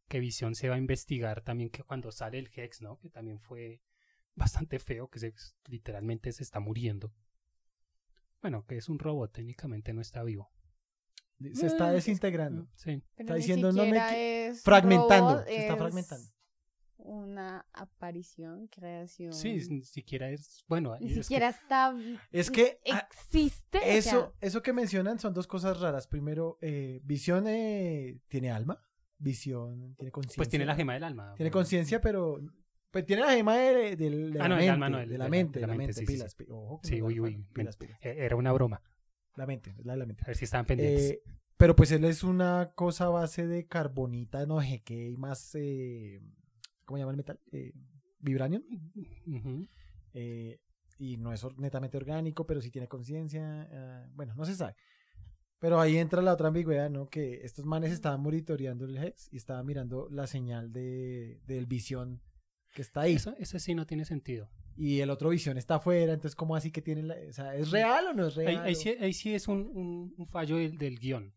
[0.08, 2.98] que Visión se va a investigar también que cuando sale el Hex, ¿no?
[2.98, 3.80] Que también fue
[4.34, 5.34] bastante feo, que se,
[5.66, 7.12] literalmente se está muriendo.
[8.42, 10.50] Bueno, que es un robot, técnicamente no está vivo.
[11.54, 12.68] Se está Mm, desintegrando.
[12.76, 13.02] Sí.
[13.14, 16.30] Pero Está diciendo, no me es fragmentando, robot, se está es fragmentando.
[16.98, 19.32] Una aparición, creación.
[19.32, 20.64] Sí, ni siquiera es...
[20.66, 21.94] Bueno, Ni es que- siquiera está.
[22.32, 23.78] Es que, ah, existe.
[23.78, 26.06] o Eso, sea, eso que mencionan son dos cosas raras.
[26.08, 28.82] Primero, eh, Visión eh, tiene alma.
[29.18, 30.36] Visión tiene conciencia.
[30.36, 31.34] pues tiene la gema del alma.
[31.36, 32.38] Tiene conciencia, pero.
[32.90, 34.70] Pues tiene la gema de, de- de Ah, la no, mente.
[34.70, 36.44] alma no, el- de la de la- mente, de la mente, sí, pilas, sí.
[36.48, 37.46] ojo, uy, uy.
[37.52, 37.98] pilas, pilas.
[38.02, 38.80] Eh, Era una broma.
[39.36, 40.22] La mente, la de la mente.
[40.24, 41.10] A ver si estaban pendientes.
[41.10, 41.22] Eh,
[41.58, 45.54] pero pues él es una cosa a base de carbonita, no sé qué, y más.
[45.54, 46.20] Eh,
[46.84, 47.40] ¿Cómo se llama el metal?
[47.52, 47.72] Eh,
[48.20, 48.62] Vibranium.
[50.14, 50.60] Eh,
[50.98, 53.68] y no es netamente orgánico, pero sí tiene conciencia.
[53.72, 54.74] ah, bueno, no se sabe.
[55.58, 57.08] Pero ahí entra la otra ambigüedad, ¿no?
[57.08, 62.20] Que estos manes estaban monitoreando el Hex y estaban mirando la señal de, del visión
[62.74, 63.14] que está ahí.
[63.14, 64.50] Eso, eso sí no tiene sentido.
[64.76, 67.16] Y el otro visión está afuera, entonces, ¿cómo así que tiene la.?
[67.28, 68.64] O sea, ¿es real o no es Ahí, real?
[68.64, 71.32] ahí sí, ahí sí es un, un- un fallo del, del guion.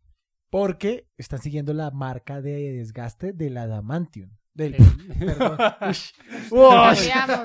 [0.50, 4.32] Porque están siguiendo la marca de desgaste del Adamantium.
[4.60, 4.76] Del,
[5.20, 5.57] perdón.
[5.82, 6.14] Nos
[6.51, 7.39] cambiamos.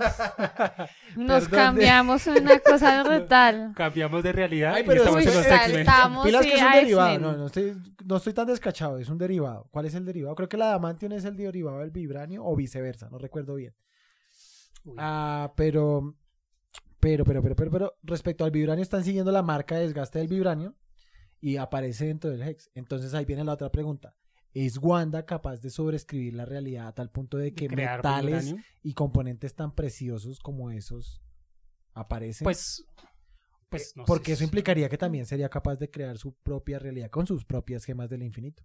[1.16, 3.72] Nos Perdón, cambiamos una cosa brutal.
[3.76, 5.80] Cambiamos de realidad Ay, y pero estamos es- en los es- X-Men.
[5.80, 7.18] Estamos, Pilas sí, que es un derivado.
[7.20, 8.98] No, no estoy, no estoy tan descachado.
[8.98, 9.68] Es un derivado.
[9.70, 10.34] ¿Cuál es el derivado?
[10.34, 13.08] Creo que el adamantium es el derivado del vibranio o viceversa.
[13.10, 13.74] No recuerdo bien.
[14.84, 16.14] Uy, Ah, pero,
[17.00, 20.28] pero, pero, pero, pero, pero, respecto al vibranio están siguiendo la marca de desgaste del
[20.28, 20.74] vibranio
[21.40, 22.70] y aparece dentro del Hex.
[22.74, 24.14] Entonces ahí viene la otra pregunta.
[24.54, 28.94] ¿Es Wanda capaz de sobreescribir la realidad a tal punto de que crear metales y
[28.94, 31.20] componentes tan preciosos como esos
[31.92, 32.44] aparecen?
[32.44, 32.86] Pues,
[33.68, 34.32] pues no Porque sé.
[34.34, 38.08] eso implicaría que también sería capaz de crear su propia realidad con sus propias gemas
[38.10, 38.64] del infinito.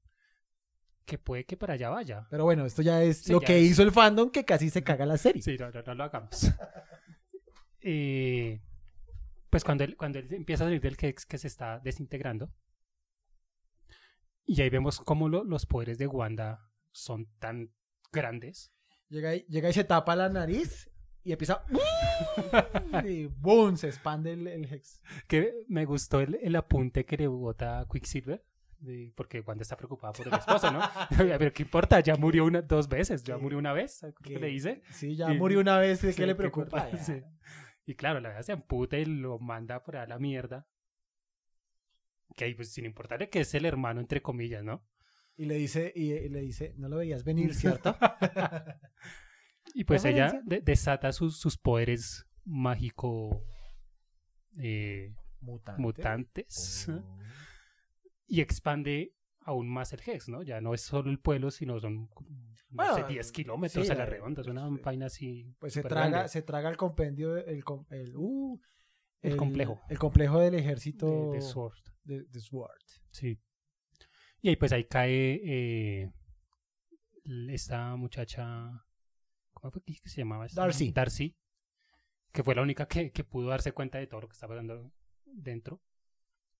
[1.05, 2.27] Que puede que para allá vaya.
[2.29, 3.71] Pero bueno, esto ya es Sí, lo ya que es.
[3.71, 5.41] hizo el fandom que casi se caga la serie.
[5.41, 6.29] Sí, no, no, no lo hagamos.
[7.81, 8.59] Eh,
[9.49, 12.51] pues cuando él, cuando él empieza a salir del Hex que se está desintegrando.
[14.51, 16.59] Y ahí vemos cómo lo- los poderes de Wanda
[16.91, 17.71] son tan
[18.11, 18.73] grandes.
[19.07, 20.89] Llega, y- llega y se tapa la nariz
[21.23, 21.63] y empieza.
[23.05, 23.77] y ¡boom!
[23.77, 25.01] Se expande el, el Hex.
[25.27, 28.43] Que me gustó el, el apunte que le bota Quicksilver.
[28.79, 30.79] de- porque Wanda está preocupada por el esposo, ¿no?
[31.37, 31.99] Pero ¿qué importa?
[31.99, 33.23] Ya murió una, dos veces.
[33.23, 33.41] Ya ¿Qué?
[33.41, 34.01] murió una vez.
[34.23, 34.81] Que- le dice.
[34.91, 36.01] Sí, ya Y- murió una vez.
[36.01, 36.89] ¿De Sí, qué le ¿qué preocupa?
[36.97, 37.21] Sí.
[37.85, 40.67] Y claro, la vieja se amputa y lo manda por a la mierda.
[42.35, 44.85] Que ahí, pues sin importarle que es el hermano, entre comillas, ¿no?
[45.35, 47.95] Y le dice, y, y le dice, no lo veías venir, ¿cierto?
[49.75, 53.43] Y pues ella de- desata sus, sus poderes mágico
[54.57, 55.81] eh, Mutante.
[55.81, 57.17] mutantes Oh.
[58.27, 60.41] y expande aún más el Hex, ¿no?
[60.43, 62.09] Ya no es solo el pueblo, sino son no
[62.71, 65.55] Bueno, sé, 10 kilómetros sí, a la eh, redonda, es una pues, vaina así.
[65.59, 66.29] Pues se traga, grande.
[66.29, 68.59] se traga el compendio, el, el, uh,
[69.21, 69.81] El complejo.
[69.89, 71.79] El complejo del de, ejército de Sword.
[72.03, 72.81] de, de Sword.
[73.11, 73.39] Sí.
[74.41, 76.11] Y ahí pues ahí cae eh,
[77.49, 78.85] esta muchacha,
[79.53, 80.45] ¿cómo fue que se llamaba?
[80.45, 80.61] esta?
[80.61, 80.91] Darcy.
[80.91, 81.37] Darcy,
[82.31, 84.91] que fue la única que, que pudo darse cuenta de todo lo que estaba pasando
[85.25, 85.81] dentro.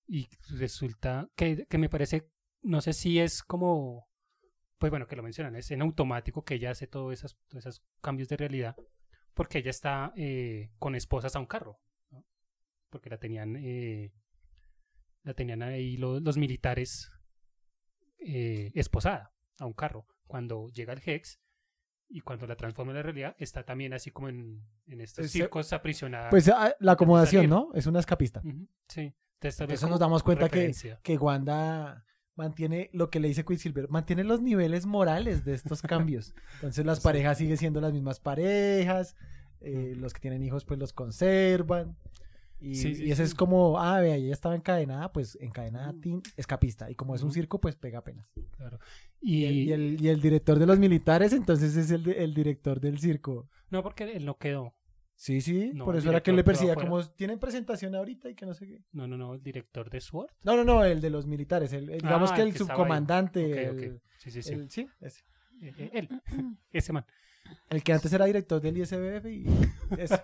[0.08, 2.30] Y resulta que, que me parece,
[2.62, 4.10] no sé si es como,
[4.78, 7.84] pues bueno, que lo mencionan, es en automático que ella hace todos esos, todos esos
[8.02, 8.76] cambios de realidad,
[9.34, 11.80] porque ella está eh, con esposas a un carro.
[12.90, 14.12] Porque la tenían, eh,
[15.24, 17.12] la tenían ahí los, los militares
[18.20, 20.06] eh, esposada a un carro.
[20.28, 21.40] Cuando llega el Hex
[22.10, 25.72] y cuando la transforma en la realidad, está también así como en, en estos circos
[25.74, 26.30] aprisionada.
[26.30, 27.50] Pues ah, la acomodación.
[27.50, 27.70] ¿no?
[27.74, 28.42] Es una escapista.
[28.88, 29.14] Sí.
[29.42, 34.24] Entonces, Eso nos damos cuenta que, que Wanda mantiene lo que le dice Quicksilver, mantiene
[34.26, 35.82] los niveles morales de estos
[36.18, 36.34] cambios.
[36.56, 37.04] Entonces las Sí.
[37.04, 39.16] parejas siguen siendo las mismas parejas,
[39.62, 41.98] eh, los que tienen hijos pues los conservan.
[42.62, 43.30] Y, Sí, sí, y ese sí.
[43.32, 46.02] es como, ah, vea, ella estaba encadenada, pues encadenada, Mm.
[46.02, 46.92] tin, escapista.
[46.92, 48.28] Y como es un circo, pues pega apenas.
[48.58, 48.80] Claro.
[49.22, 52.34] Y, Y, el, y, el, y el director de los militares, entonces es el, el
[52.34, 53.48] director del circo.
[53.70, 54.74] No, porque él no quedó.
[55.16, 56.76] Sí, sí, No, por eso era que él le afuera.
[56.76, 58.84] como tienen presentación ahorita y que no sé qué.
[58.94, 60.30] No, no, no, el director de SWORD.
[60.44, 63.74] No, no, no, el de los militares, el, digamos Ah, que el que subcomandante, Ok,
[63.76, 63.84] ok.
[63.84, 64.56] el- Sí, sí, sí.
[64.70, 65.22] sí, ese.
[65.62, 66.10] Eh, eh, él.
[66.72, 67.06] Ese man.
[67.70, 69.46] El que antes era director del ISBF y
[70.00, 70.22] ese.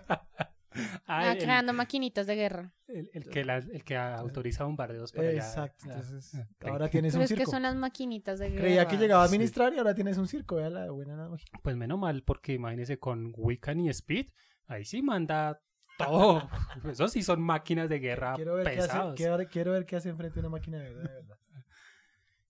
[1.06, 2.74] Ah, el, creando maquinitas de guerra.
[2.88, 5.38] el- el que la- el que autoriza bombardeos para allá.
[5.38, 7.50] Exacto, Ah, entonces ah, ahora tienes Pero un es que circo.
[7.50, 8.60] son las maquinitas de guerra.
[8.62, 9.34] Creía que llegaba a Sí.
[9.34, 11.46] administrar y ahora tienes un circo, vea la buena analogía.
[11.62, 14.28] Pues menos mal, porque imagínese con Wiccan y Speed,
[14.66, 15.60] ahí sí manda
[15.98, 16.48] todo.
[16.96, 19.14] Esos sí son máquinas de guerra Quiero ver, qué hace, pesados.
[19.14, 21.02] quiero, quiero ver qué hace enfrente de una máquina de verdad.
[21.10, 21.36] de verdad.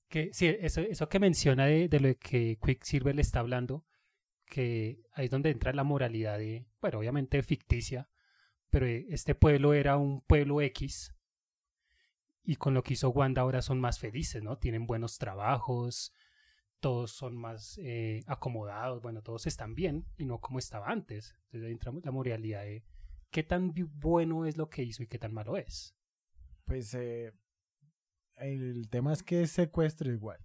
[0.09, 3.85] Que, sí, eso, eso que menciona de, de lo que Quicksilver le está hablando,
[4.47, 8.09] que ahí es donde entra la moralidad de, bueno, obviamente ficticia,
[8.71, 11.15] pero eh, este pueblo era un pueblo X
[12.43, 14.59] y con lo que hizo Wanda ahora son más felices, ¿no?
[14.59, 16.13] Tienen buenos trabajos,
[16.81, 21.35] todos son más eh, acomodados, bueno, todos están bien y no como estaba antes.
[21.47, 22.85] Entonces ahí entra la moralidad de
[23.31, 25.97] qué tan bueno es lo que hizo y qué tan malo es.
[26.65, 27.33] Pues eh,
[28.37, 30.39] el tema es que es secuestro igual.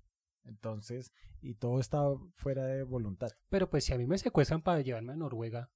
[0.43, 2.01] Entonces, y todo está
[2.33, 3.31] fuera de voluntad.
[3.49, 5.69] Pero pues si a mí me secuestran para llevarme a Noruega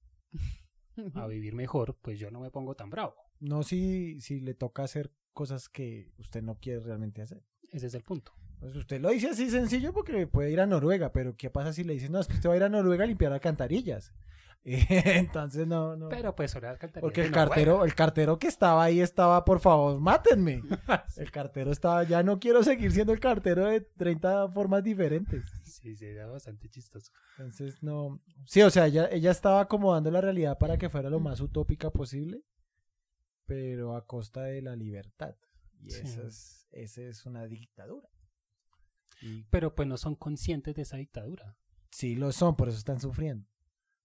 [1.14, 3.14] a vivir mejor, pues yo no me pongo tan bravo.
[3.40, 7.42] No si, si le toca hacer cosas que usted no quiere realmente hacer.
[7.70, 8.32] Ese es el punto.
[8.60, 11.84] Pues usted lo dice así sencillo porque puede ir a Noruega, pero ¿qué pasa si
[11.84, 14.14] le dicen, no, es que usted va a ir a Noruega a limpiar alcantarillas?
[14.64, 16.08] Entonces no, no.
[16.08, 20.00] Pero pues ahora alcantarillas porque el cartero, el cartero que estaba ahí estaba, por favor,
[20.00, 20.62] mátenme.
[21.16, 25.44] El cartero estaba, ya no quiero seguir siendo el cartero de 30 formas diferentes.
[25.86, 27.12] Sí, sí, era bastante chistoso.
[27.38, 28.20] Entonces no.
[28.44, 31.90] Sí, o sea, ella, ella estaba acomodando la realidad para que fuera lo más utópica
[31.92, 32.42] posible,
[33.44, 35.36] pero a costa de la libertad.
[35.80, 36.00] Y Sí.
[36.02, 38.08] esa es, esa es una dictadura.
[39.22, 41.56] Y Pero pues no son conscientes de esa dictadura.
[41.92, 43.46] sí lo son, por eso están sufriendo.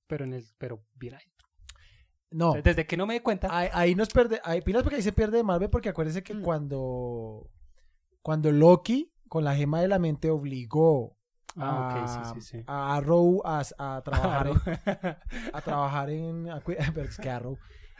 [0.05, 1.33] Pero en el, pero bien ahí.
[2.29, 3.47] No, Desde que no me di cuenta.
[3.49, 6.35] ahí, ahí nos pierde, ahí, pilas porque ahí se pierde de Marvel, porque acuérdense que
[6.35, 6.43] Mm.
[6.43, 7.49] cuando,
[8.21, 11.17] cuando Loki con la gema de la mente obligó
[11.57, 12.63] ah, a, ok, sí, sí, sí.
[12.67, 14.57] a Arrow a, a trabajar en,
[15.53, 17.57] a trabajar en a cu- pero es que Arrow,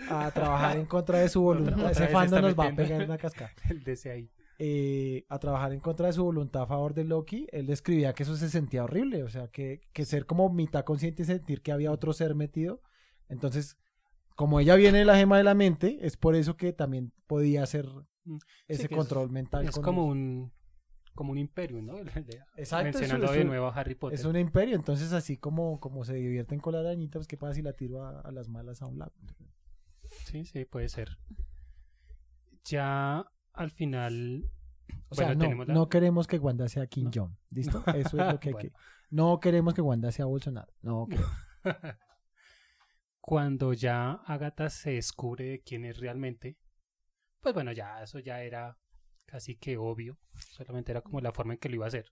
[0.10, 3.18] a trabajar en contra de su voluntad ese fandom nos va a pegar en la
[3.18, 4.30] cascada el ahí.
[4.64, 8.22] Eh, a trabajar en contra de su voluntad a favor de Loki él describía que
[8.24, 11.72] eso se sentía horrible o sea que, que ser como mitad consciente y sentir que
[11.72, 12.82] había otro ser metido
[13.28, 13.78] entonces
[14.36, 17.64] como ella viene de la gema de la mente es por eso que también podía
[17.64, 17.88] hacer
[18.24, 18.38] Mm.
[18.68, 20.52] ese es- control mental Es con como un
[21.16, 21.98] como un imperio, ¿no?
[22.58, 24.18] Exacto, mencionando de nuevo a Harry Potter.
[24.20, 27.54] es un imperio entonces así como, como se divierten con la arañita pues qué pasa
[27.56, 29.12] si la tiro a, a las malas a un lado
[30.26, 31.18] Sí, sí, puede ser.
[32.66, 34.44] Ya al final.
[35.10, 37.12] O bueno, sea, no, tenemos la- no queremos que Wanda sea Kim No.
[37.14, 37.36] Jong.
[37.50, 37.82] ¿Listo?
[37.96, 38.70] Eso es lo que hay Bueno.
[38.70, 38.76] que.
[39.10, 40.72] No queremos que Wanda sea Bolsonaro.
[40.82, 41.32] No queremos.
[43.20, 46.58] Cuando ya Agatha se descubre de quién es realmente,
[47.40, 48.78] pues bueno, ya eso ya era
[49.26, 50.18] casi que obvio.
[50.52, 52.12] Solamente era como la forma en que lo iba a hacer.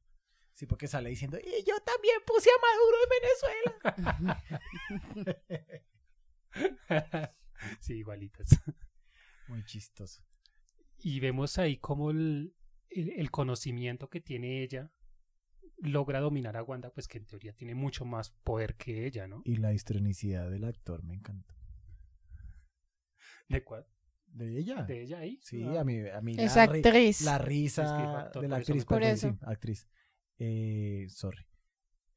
[0.54, 3.10] Sí, porque sale diciendo, y yo también puse a Maduro en
[4.12, 4.44] Venezuela.
[7.80, 8.50] sí, igualitas.
[9.48, 10.22] Muy chistoso.
[10.98, 12.56] Y vemos ahí como el,
[12.90, 14.92] el, el conocimiento que tiene ella
[15.82, 19.42] logra dominar a Wanda, pues que en teoría tiene mucho más poder que ella, ¿no?
[19.46, 21.56] Y la histrionicidad del actor me encantó.
[23.48, 23.88] ¿De cuál?
[24.32, 24.84] ¿De ella?
[24.84, 25.40] ¿De ella ahí?
[25.42, 27.22] Sí, Ah, a mí, a mí Es la, ri- actriz.
[27.22, 29.30] la Es que risa actor, de la actriz, perdón, eso.
[29.32, 29.88] sí, actriz.
[30.38, 31.46] Eh, sorry.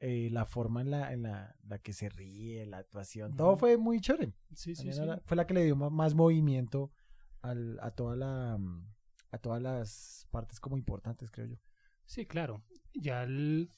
[0.01, 3.77] Eh, la forma en la, en la, la que se ríe, la actuación, todo fue
[3.77, 4.33] muy chévere.
[4.55, 5.01] Sí, sí, sí.
[5.25, 6.93] Fue la que le dio más movimiento
[7.41, 8.93] al, a toda la mm,
[9.31, 11.57] a todas las partes como importantes, creo yo.
[12.05, 12.63] Sí, claro.
[12.95, 13.71] Ya el,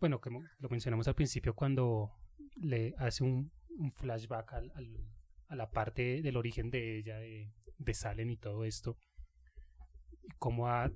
[0.00, 2.10] bueno, como lo mencionamos al principio cuando
[2.56, 5.06] le hace un, un flashback al, al-
[5.48, 7.50] a la parte del origen de ella, de,
[7.80, 8.96] de Salem y todo esto.
[10.22, 10.90] Y cómo a,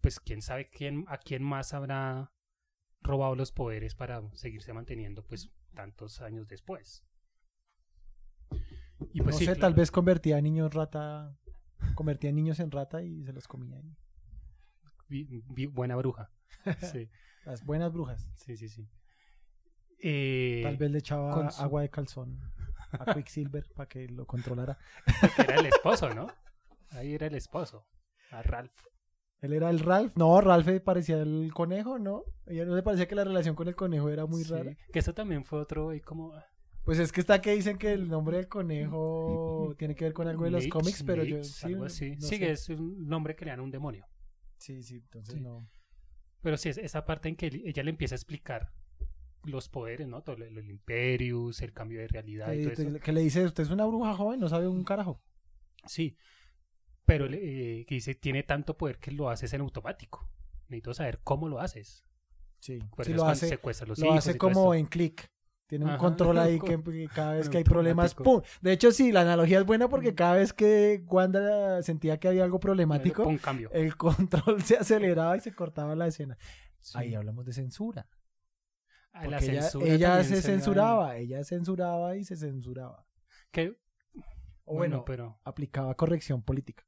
[0.00, 2.32] pues quién sabe quién, a quién más habrá
[3.02, 7.04] robado los poderes para seguirse manteniendo pues tantos años después.
[9.12, 11.36] Y pues no sí, sé, tal vez convertía a niños rata,
[11.94, 13.96] convertía a niños en rata y se los comía ahí.
[15.08, 16.30] Vi- vi- buena bruja.
[16.80, 17.10] Sí,
[17.44, 18.30] Las buenas brujas.
[18.36, 18.68] sí, sí.
[18.68, 18.88] sí.
[20.06, 22.38] Eh, Tal vez le echaba su- agua de calzón
[22.98, 24.78] a Quicksilver para que lo controlara.
[25.36, 26.26] que era el esposo, ¿no?
[26.90, 27.86] Ahí era el esposo,
[28.30, 28.72] a Ralph.
[29.40, 30.16] Él era el Ralph.
[30.16, 32.24] No, Ralph parecía el conejo, ¿no?
[32.46, 34.74] Ella no le parecía que la relación con el conejo era muy Sí, rara.
[34.92, 36.32] Que eso también fue otro, y como...
[36.84, 40.28] Pues es que está que dicen que el nombre del conejo tiene que ver con
[40.28, 42.16] algo de los cómics, pero yo sí, algo así.
[42.16, 44.06] no sí, que es un nombre que le dan a un demonio.
[44.58, 45.40] Sí, sí, entonces Sí.
[45.40, 45.66] no.
[46.42, 48.70] Pero sí, es esa parte en que ella le empieza a explicar
[49.44, 50.22] los poderes, ¿no?
[50.22, 53.00] Todo el, el Imperius, el cambio de realidad y Que, todo eso.
[53.00, 55.20] que le dice, usted es una bruja joven, no sabe un carajo.
[55.86, 56.16] Sí,
[57.04, 60.28] pero eh, que dice, tiene tanto poder que lo haces en automático.
[60.68, 62.04] Necesito saber cómo lo haces.
[62.58, 64.74] Sí, sí lo hace, secuestra los lo hijos hace como esto.
[64.80, 65.30] en click.
[65.66, 68.14] Tiene un control ahí que, Con- que cada vez que hay problemas.
[68.14, 68.40] ¡pum!
[68.62, 72.44] De hecho, sí, la analogía es buena porque cada vez que Wanda sentía que había
[72.44, 73.30] algo problemático,
[73.72, 76.38] el control se aceleraba y se cortaba la escena.
[76.80, 76.96] Sí.
[76.98, 78.06] Ahí hablamos de censura.
[79.14, 83.06] La ella, se censuraba, ella censuraba y se censuraba.
[83.06, 83.78] en- que-
[84.64, 85.40] O bueno, bueno, pero...
[85.44, 86.84] aplicaba corrección política.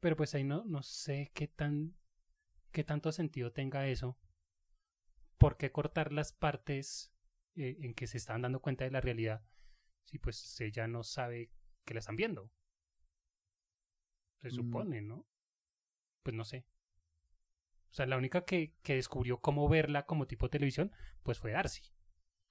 [0.00, 1.94] Pero pues ahí no, no sé qué tan
[2.72, 4.16] qué tanto sentido tenga eso.
[5.36, 7.12] ¿Por qué cortar las partes
[7.56, 9.42] eh, en que se están dando cuenta de la realidad
[10.04, 11.50] si pues ella no sabe
[11.84, 12.50] que la están viendo?
[14.40, 14.52] Se Mm.
[14.52, 15.26] supone, ¿no?
[16.22, 16.64] Pues no sé.
[17.90, 21.82] O sea, la única que, que descubrió cómo verla como tipo televisión, pues fue Darcy.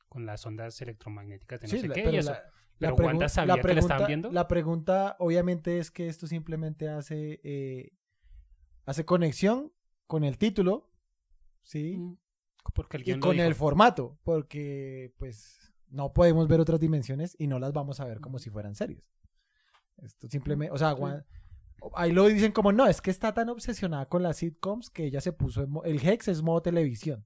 [0.09, 2.01] Con las ondas electromagnéticas de no Sí, sé la- qué.
[2.03, 2.31] pero y eso.
[2.31, 2.43] la-
[2.79, 4.31] Pero la Wanda sabía que la estaban pregunta- viendo.
[4.31, 7.91] La pregunta, obviamente, es que esto simplemente hace, eh,
[8.85, 9.73] hace conexión
[10.07, 10.89] con el título,
[11.61, 11.97] ¿sí?
[11.97, 12.17] Mm,
[12.73, 13.43] Porque el Y con dijo.
[13.43, 18.19] el formato, porque, pues, no podemos ver otras dimensiones y no las vamos a ver
[18.21, 19.09] como si fueran series.
[19.97, 21.01] Esto simplemente, o sea, Sí.
[21.95, 25.21] Ahí lo dicen como, no, es que está tan obsesionada con las sitcoms que ella
[25.21, 27.25] se puso, en el Hex es modo televisión.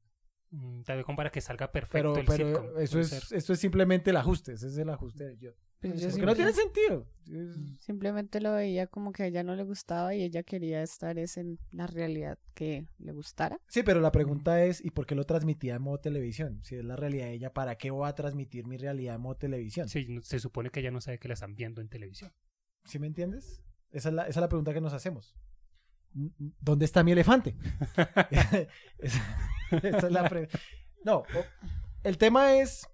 [0.51, 3.38] Mm, Tal vez como para que salga perfecto Pero, el pero sitcom, eso es, ser.
[3.38, 5.56] esto es simplemente el ajuste, ese es el ajuste guion.
[5.80, 7.08] Pues yo Porque no tiene sentido.
[7.30, 11.18] Es- simplemente lo veía como que a ella no le gustaba y ella quería estar
[11.20, 13.60] es en la realidad que le gustara.
[13.68, 16.62] Sí, pero la pregunta es, ¿y por qué lo transmitía en modo televisión?
[16.64, 19.36] Si es la realidad de ella, ¿para qué voy a transmitir mi realidad en modo
[19.36, 19.89] televisión?
[19.89, 22.32] Sí, se supone que ella no sabe que la están viendo en televisión.
[22.86, 23.62] ¿Sí me entiendes?
[23.93, 25.35] Esa es la, esa es la pregunta que nos hacemos.
[26.13, 27.55] ¿Dónde está mi elefante?
[28.99, 30.47] esa, esa es la
[31.05, 31.23] No,
[32.03, 32.87] el tema es,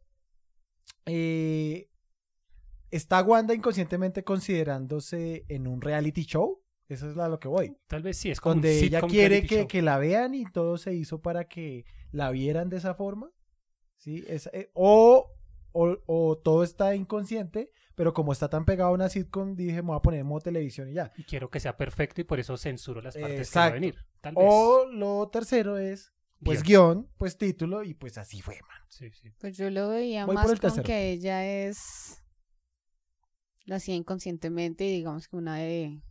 [1.05, 1.89] eh,
[2.91, 6.63] ¿está Wanda inconscientemente considerándose en un reality show?
[6.87, 7.77] Eso es a lo que voy.
[7.87, 10.93] Tal vez sí, es como un Donde ella quiere que, la vean y todo se
[10.95, 13.31] hizo para que la vieran de esa forma.
[13.97, 14.23] ¿Sí?
[14.27, 15.31] Es- eh, o,
[15.71, 19.89] o, o todo está inconsciente, pero como está tan pegado a una sitcom, dije, me
[19.89, 21.11] voy a poner en modo televisión y ya.
[21.17, 23.51] Y quiero que sea perfecto y por eso censuro las partes Exacto.
[23.51, 23.95] que va a venir.
[24.21, 24.45] Tal vez.
[24.47, 26.93] O lo tercero es, pues Guión.
[27.03, 28.85] guion, pues título, y pues así fue, mano.
[28.87, 29.31] Sí, sí.
[29.41, 30.85] Pues yo lo veía Voy por más el con tercero.
[30.85, 32.23] que ella es
[33.65, 36.01] lo hacía inconscientemente y digamos que una de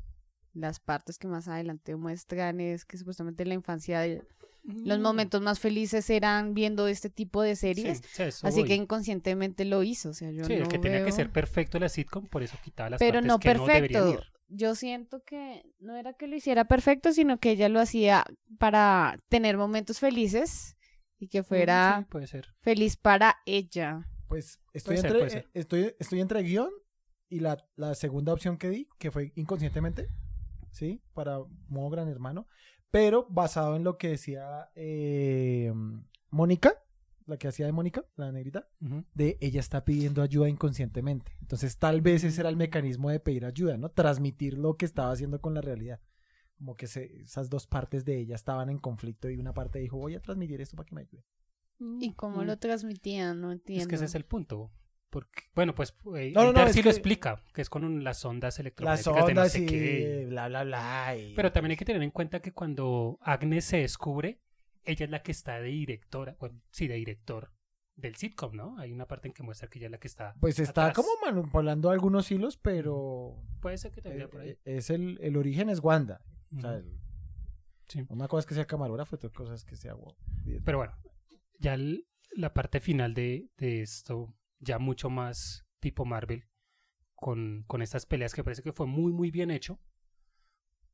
[0.52, 4.22] las partes que más adelante muestran es que supuestamente en la infancia de-
[4.84, 5.02] los Mm.
[5.02, 8.68] momentos más felices eran viendo este tipo de series, Sí, eso así voy.
[8.68, 11.30] que inconscientemente lo hizo, o sea, yo Sí, el no que tenía que veo- ser
[11.30, 14.10] perfecto la sitcom, por eso quitaba las pero partes no que no perfecto.
[14.12, 14.20] ir.
[14.50, 18.24] yo siento que no era que lo hiciera perfecto, sino que ella lo hacía
[18.58, 20.76] para tener momentos felices
[21.18, 22.46] y que fuera Mm, Sí, puede ser.
[22.60, 24.06] feliz para ella.
[24.28, 25.44] Pues estoy, Puede ser, entre, puede ser.
[25.44, 26.70] eh, estoy, estoy entre guion
[27.30, 30.08] y la, la segunda opción que di, que fue inconscientemente,
[30.70, 31.02] ¿sí?
[31.14, 31.38] Para
[31.68, 32.46] modo gran hermano,
[32.90, 35.72] pero basado en lo que decía eh,
[36.30, 36.72] Mónica,
[37.26, 38.68] la que hacía de Mónica, la negrita,
[39.14, 41.36] de ella está pidiendo ayuda inconscientemente.
[41.42, 43.90] Entonces tal vez ese era el mecanismo de pedir ayuda, ¿no?
[43.90, 46.00] Transmitir lo que estaba haciendo con la realidad.
[46.56, 49.96] como que se- esas dos partes de ella estaban en conflicto y una parte dijo,
[49.96, 51.24] voy a transmitir esto para que me ayude.
[52.00, 53.40] ¿Y cómo Mm, lo transmitían?
[53.40, 53.82] No entiendo.
[53.82, 54.72] Es que ese es el punto.
[55.10, 57.70] Porque, bueno, pues eh, No, no, no, Inter es sí que- lo explica, que es
[57.70, 60.26] con un- las ondas Las electromagnéticas de no sé y qué.
[60.28, 61.16] bla, bla, bla.
[61.16, 64.42] y- Pero también hay que tener en cuenta que cuando Agnes se descubre,
[64.84, 67.52] ella es la que está de directora, bueno, sí, de director
[67.96, 68.78] del sitcom, ¿no?
[68.78, 70.34] Hay una parte en que muestra que ella es la que está.
[70.40, 70.96] Pues está atrás.
[71.04, 74.50] como manipulando algunos hilos, pero Puede ser que te eh, vea por ahí.
[74.50, 76.20] eh, es el, el origen es Wanda.
[76.56, 76.78] O sea, Ujú.
[76.80, 77.00] el-
[77.88, 78.04] Sí.
[78.10, 79.94] una cosa es que sea camarógrafo, otra cosa es que sea...
[79.94, 80.14] wow.
[80.64, 80.92] Pero bueno,
[81.58, 82.06] ya el-
[82.36, 86.44] la parte final de, de esto, ya mucho más tipo Marvel,
[87.14, 89.80] con, con estas peleas que parece que fue muy, muy bien hecho.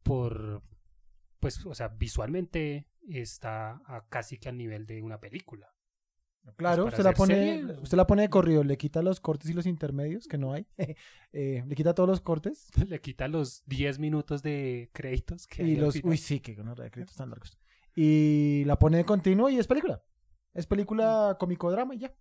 [0.02, 0.62] Por,
[1.40, 5.68] pues, o sea, visualmente está a casi que al nivel de una película.
[6.56, 9.18] Claro, Pues usted para la, pone, serie- usted la pone de corrido, le quita los
[9.18, 10.66] cortes y los intermedios, que no hay.
[11.32, 15.70] eh, le quita todos los cortes Le quita los 10 minutos de créditos que hay
[15.70, 15.96] y los...
[16.04, 17.58] Uy, sí, que no de créditos tan largos.
[17.96, 20.04] Y la pone de continuo y es película.
[20.52, 22.14] Es película cómico-drama y ya.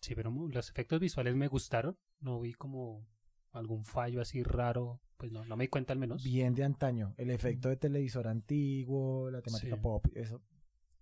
[0.00, 1.96] Sí, pero los efectos visuales me gustaron.
[2.20, 3.06] No vi como
[3.52, 5.00] algún fallo así raro.
[5.16, 6.24] Pues no, no me di cuenta al menos.
[6.24, 7.14] Bien de antaño.
[7.18, 9.82] El efecto de televisor antiguo, la temática Sí.
[9.82, 10.42] pop, eso.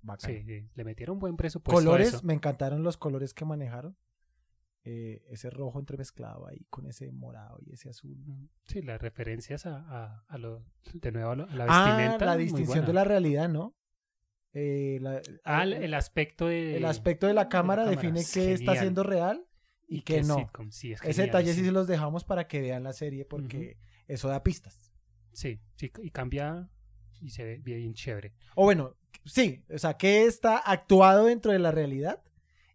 [0.03, 0.30] Bacán.
[0.30, 1.78] Sí, sí, le metieron buen presupuesto.
[1.78, 2.20] a colores, eso.
[2.24, 3.96] me encantaron los colores que manejaron.
[4.84, 8.16] Eh, ese rojo entremezclado ahí con ese morado y ese azul.
[8.24, 11.96] Mm, Sí, las referencias a, a, a lo, de nuevo a, lo- a la Ah,
[11.96, 12.24] vestimenta.
[12.26, 13.74] la muy distinción de la realidad, ¿no?
[14.55, 16.76] Eh, la- Ah, el, el, aspecto de.
[16.76, 19.46] el aspecto de la cámara define es qué está siendo real
[19.86, 20.36] y, qué qué no.
[20.36, 21.66] sitcom, Sí, es Ese detalle sí sí.
[21.66, 24.92] se los dejamos para que vean la serie porque eso da pistas.
[25.32, 26.68] Sí, sí, y cambia
[27.20, 28.32] y se ve bien chévere.
[28.55, 32.22] O bueno, sí, o sea, qué está actuado dentro de la realidad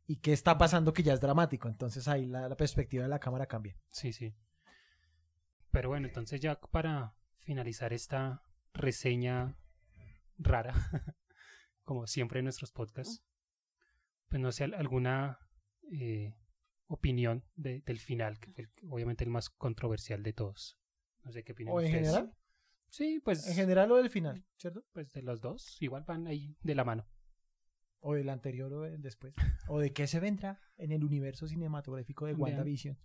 [0.05, 1.67] y qué está pasando que ya es dramático.
[1.67, 3.75] Entonces ahí la, la perspectiva de la cámara cambia.
[3.89, 4.33] Sí, sí.
[5.71, 8.43] Pero bueno, entonces ya para finalizar esta
[8.73, 9.57] reseña
[10.37, 10.73] rara,
[11.83, 13.23] como siempre en nuestros podcasts,
[14.29, 15.39] pues no sé, al- alguna
[15.91, 16.33] eh,
[16.87, 20.77] opinión de- del final, que fue el- obviamente el más controversial de todos.
[21.23, 22.07] No sé qué opinan ¿O en ustedes.
[22.07, 22.35] general?
[22.87, 24.85] Sí, pues, En general o del final, ¿cierto?
[24.91, 27.07] pues de los dos, igual van ahí de la mano.
[27.99, 29.33] O del anterior o del después.
[29.67, 32.33] O de qué se vendrá en el universo cinematográfico de.
[32.33, 32.97] WandaVision.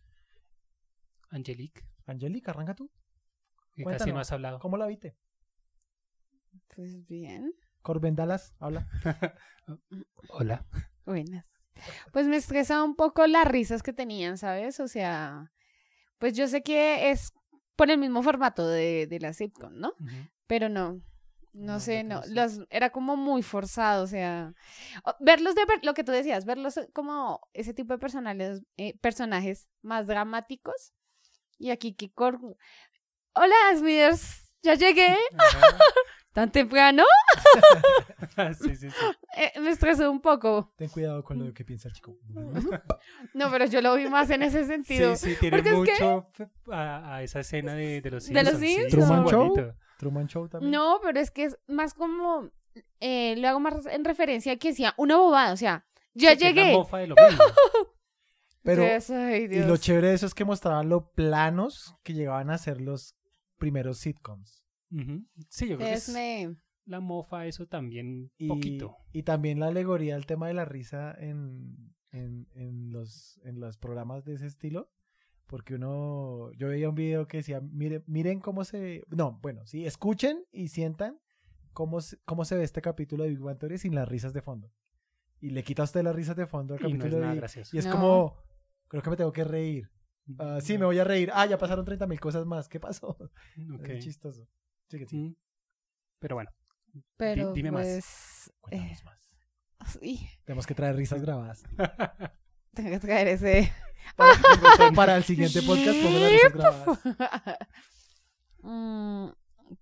[1.30, 2.90] Angelique, Angélica, arranca tú.
[3.74, 4.58] que casi no has hablado.
[4.58, 5.16] ¿Cómo la viste?
[6.74, 7.54] Pues bien.
[7.82, 8.86] Corben Dallas, habla.
[10.30, 10.64] Hola.
[11.04, 11.46] Buenas.
[12.12, 14.80] Pues me estresa un poco las risas que tenían, ¿sabes?
[14.80, 15.52] O sea,
[16.18, 17.32] pues yo sé que es
[17.76, 19.92] por el mismo formato de, de la sitcom, ¿no?
[20.46, 21.00] Pero no.
[21.54, 24.52] No, No, sé, no los, era como muy forzado, o sea,
[25.18, 29.66] verlos de ver- lo que tú decías, verlos como ese tipo de personajes, eh, personajes
[29.82, 30.92] más dramáticos.
[31.58, 32.38] Y aquí que cor...
[33.34, 35.16] Hola, Smithers, ya llegué,
[36.38, 37.02] tan temprano,
[38.18, 38.54] Ajá.
[38.54, 38.96] sí, sí, sí.
[39.36, 40.72] Eh, me estresó un poco.
[40.76, 42.16] Ten cuidado con lo que piensa el chico.
[43.34, 45.16] No, pero yo lo vi más en ese sentido.
[45.16, 48.34] Sí, sí, tiene Porque es que- mucho a, a esa escena de, de los De
[48.42, 48.60] los Simpsons.
[48.60, 49.06] sí, Simpsons.
[49.08, 49.74] Truman Show.
[49.98, 50.70] Truman Show también.
[50.72, 52.50] No, pero es que es más como,
[53.00, 55.84] eh, lo hago más en referencia a que decía una bobada, o sea,
[56.14, 56.72] ya Sí, llegué.
[56.72, 57.44] mofa de lo mismo.
[58.62, 62.58] Pero, ay, y lo chévere de eso es que mostraban lo planos que llegaban a
[62.58, 63.14] ser los
[63.56, 64.57] primeros sitcoms.
[65.48, 68.96] Sí, yo creo que es me- la mofa eso también Y, poquito.
[69.12, 73.76] y también la alegoría al tema de la risa en, en, en los, en los
[73.76, 74.90] programas de ese estilo.
[75.46, 79.86] Porque uno, yo veía un video que decía, miren, miren cómo se, no, bueno, sí,
[79.86, 81.18] escuchen y sientan
[81.72, 84.42] cómo se, cómo se ve este capítulo de Big Bang Theory sin las risas de
[84.42, 84.70] fondo.
[85.40, 87.34] Y le quita a usted las risas de fondo al Y no es capítulo nada
[87.34, 87.74] y- gracioso.
[87.74, 87.92] y es No.
[87.92, 88.36] como,
[88.88, 89.88] creo que me tengo que reír.
[90.38, 91.30] Ah, sí, me voy a reír.
[91.32, 92.68] Ah, ya pasaron 30 mil cosas más.
[92.68, 93.16] ¿Qué pasó?
[93.74, 93.88] Ok.
[93.88, 94.46] Es chistoso.
[94.88, 95.16] Sí, que sí.
[95.16, 95.36] Mm.
[96.20, 96.50] Pero bueno,
[97.16, 97.84] pero dime más.
[97.84, 99.28] pues, Cuéntanos eh, más.
[100.00, 101.62] sí, Tenemos que traer risas grabadas.
[102.74, 103.72] tengo que traer ese.
[104.16, 104.32] Para,
[104.94, 106.98] para el siguiente podcast, pongo las risas grabadas.
[108.60, 109.28] Mm,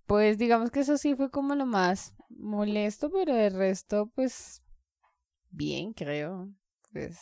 [0.05, 4.63] pues digamos que eso sí fue como lo más molesto, pero el resto, pues,
[5.49, 6.51] bien, creo.
[6.93, 7.19] Pues,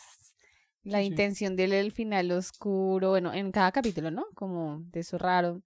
[0.83, 1.11] la Sí, sí.
[1.11, 4.25] intención de el final oscuro, bueno, en cada capítulo, ¿no?
[4.35, 5.63] Como de eso raro,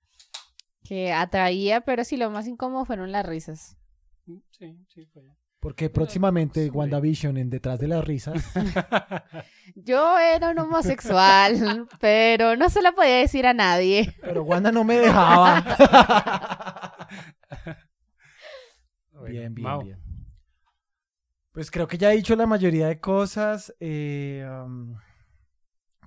[0.84, 3.78] que atraía, pero sí, lo más incómodo fueron las risas.
[4.26, 5.24] Mm, sí, sí, fue.
[5.60, 6.80] Porque próximamente costumbre.
[6.80, 8.46] WandaVision en Detrás de las Risas.
[9.76, 14.16] Yo era un homosexual, pero no se lo podía decir a nadie.
[14.22, 15.66] Pero Wanda no me dejaba.
[19.28, 20.00] Bien, bien, bien.
[21.52, 23.76] Pues creo que ya he dicho la mayoría de cosas.
[23.82, 24.96] Eh, um,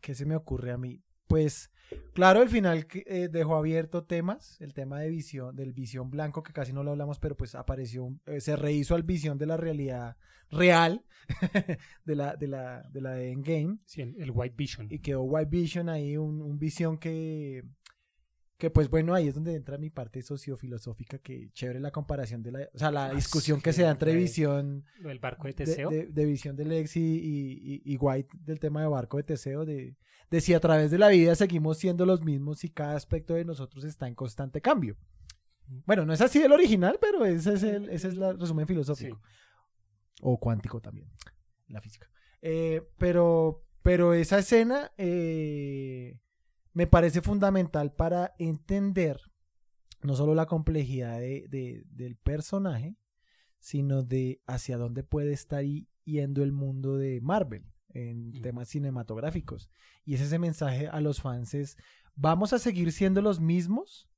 [0.00, 1.02] ¿Qué se me ocurre a mí?
[1.26, 1.70] Pues
[2.14, 6.52] Claro, el final eh, dejó abierto temas, el tema de visión, del visión blanco, que
[6.52, 10.16] casi no lo hablamos, pero pues apareció, eh, se rehizo al visión de la realidad
[10.50, 11.04] real,
[12.04, 14.86] de la de la de la de Endgame, Sí, el, el White Vision.
[14.90, 17.62] y quedó White Vision ahí, un, un visión que,
[18.58, 22.52] que pues bueno, ahí es donde entra mi parte sociofilosófica, que chévere la comparación de
[22.52, 25.54] la, o sea, la Ah, discusión que se da entre re- visión del barco de
[25.54, 25.90] de, Teseo.
[25.90, 29.64] de- de visión de Lexi y, y- y White del tema de barco de Teseo,
[29.64, 29.96] de,
[30.32, 33.44] de si a través de la vida seguimos siendo los mismos y cada aspecto de
[33.44, 34.96] nosotros está en constante cambio.
[35.86, 39.20] Bueno, no es así el original, pero ese es el, ese es el resumen filosófico.
[40.22, 41.08] O cuántico también,
[41.68, 42.08] la física.
[42.40, 46.18] Eh, pero, pero esa escena eh,
[46.72, 49.20] me parece fundamental para entender
[50.02, 52.96] no solo la complejidad de- de- del personaje,
[53.58, 55.62] sino de hacia dónde puede estar
[56.04, 58.40] yendo el mundo de Marvel en Ujú.
[58.40, 59.70] temas cinematográficos.
[60.04, 61.76] Y es ese mensaje a los fans es,
[62.14, 64.08] ¿vamos a seguir siendo los mismos?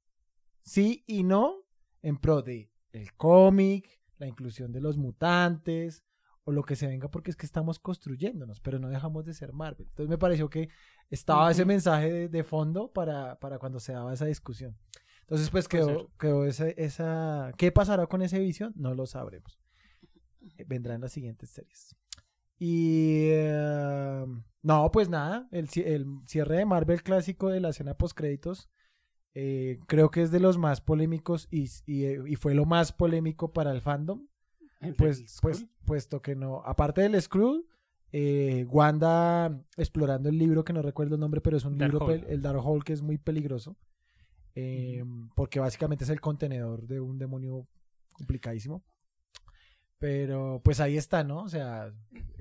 [0.62, 1.56] Sí y no,
[2.02, 6.04] en pro de el cómic, la inclusión de los mutantes
[6.44, 9.52] o lo que se venga porque es que estamos construyéndonos, pero no dejamos de ser
[9.52, 9.86] Marvel.
[9.88, 10.68] Entonces me pareció que
[11.10, 14.76] estaba ese mensaje de, de fondo para, para cuando se daba esa discusión.
[15.22, 17.52] Entonces pues quedó, quedó esa, esa...
[17.56, 18.74] ¿Qué pasará con esa visión?
[18.76, 19.58] No lo sabremos.
[20.58, 21.96] Eh, Vendrán las siguientes series.
[22.58, 23.28] Y...
[23.30, 24.24] eh,
[24.62, 28.70] no, pues nada, el, el cierre de Marvel clásico de la escena post créditos
[29.34, 32.92] eh, creo que es de los más polémicos y, y, eh, y fue lo más
[32.92, 34.26] polémico para el fandom,
[34.80, 37.66] El pues, pues puesto que no, aparte del Skrull,
[38.12, 42.42] eh, Wanda explorando el libro que no recuerdo el nombre, pero es un libro, el
[42.42, 43.76] Darkhold que es muy peligroso,
[44.54, 47.66] eh, porque básicamente es el contenedor de un demonio
[48.12, 48.84] complicadísimo.
[50.04, 51.44] Pero pues ahí está, ¿no?
[51.44, 51.90] O sea,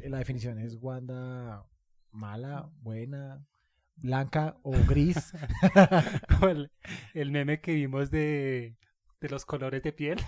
[0.04, 1.66] la definición es Wanda
[2.12, 3.48] mala, buena,
[3.96, 5.32] blanca o gris.
[6.42, 6.70] El,
[7.14, 8.76] el meme que vimos de,
[9.22, 10.20] de los colores de piel.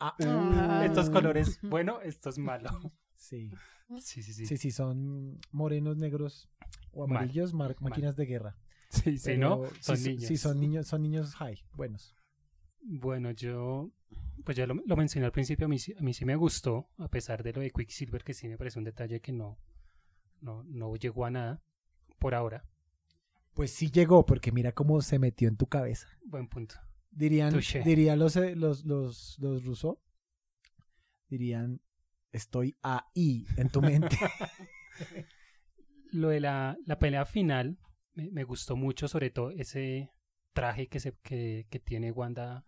[0.00, 0.80] Ah, Ah.
[0.86, 2.70] Estos uh, colores, bueno, esto es malo.
[3.16, 3.50] Sí,
[4.00, 4.46] Sí, sí, sí.
[4.46, 6.48] sí, sí, son morenos, negros
[6.92, 7.18] o Mal.
[7.18, 8.56] amarillos, mar- máquinas de guerra.
[8.88, 9.62] Sí, sí, Pero ¿no?
[9.80, 10.24] Son sí, niños.
[10.24, 12.16] Sí, son niños, son niños high, buenos.
[12.80, 13.90] Bueno, yo,
[14.44, 16.88] pues ya lo, lo mencioné al principio, a mí, sí- a mí sí me gustó,
[16.98, 19.58] a pesar de lo de Quicksilver, que sí me parece un detalle que no,
[20.40, 21.62] no, no llegó a nada
[22.18, 22.64] por ahora.
[23.54, 26.08] Pues sí llegó, porque mira cómo se metió en tu cabeza.
[26.24, 26.76] Buen punto.
[27.10, 27.82] Dirían, Touché.
[27.82, 29.98] dirían los, eh, los, los, los Rousseau,
[31.28, 31.80] dirían,
[32.32, 34.16] estoy ahí en tu mente.
[36.12, 37.78] Lo de la, la pelea final
[38.14, 40.10] me, me gustó mucho, sobre todo ese
[40.52, 42.64] traje que, se, que, que tiene Wanda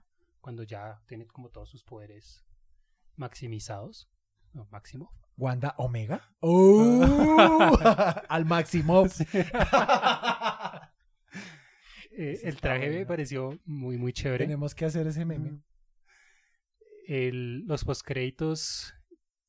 [0.49, 2.43] cuando ya tiene como todos sus poderes
[3.17, 4.11] maximizados.
[4.55, 5.13] No, máximo.
[5.37, 6.35] Wanda Omega.
[6.41, 7.77] ¡Oh!
[8.31, 9.05] Al máximo.
[12.21, 14.45] Eh, el traje me pareció muy, muy chévere.
[14.47, 15.63] Tenemos que hacer ese meme.
[17.07, 18.93] el- los postcréditos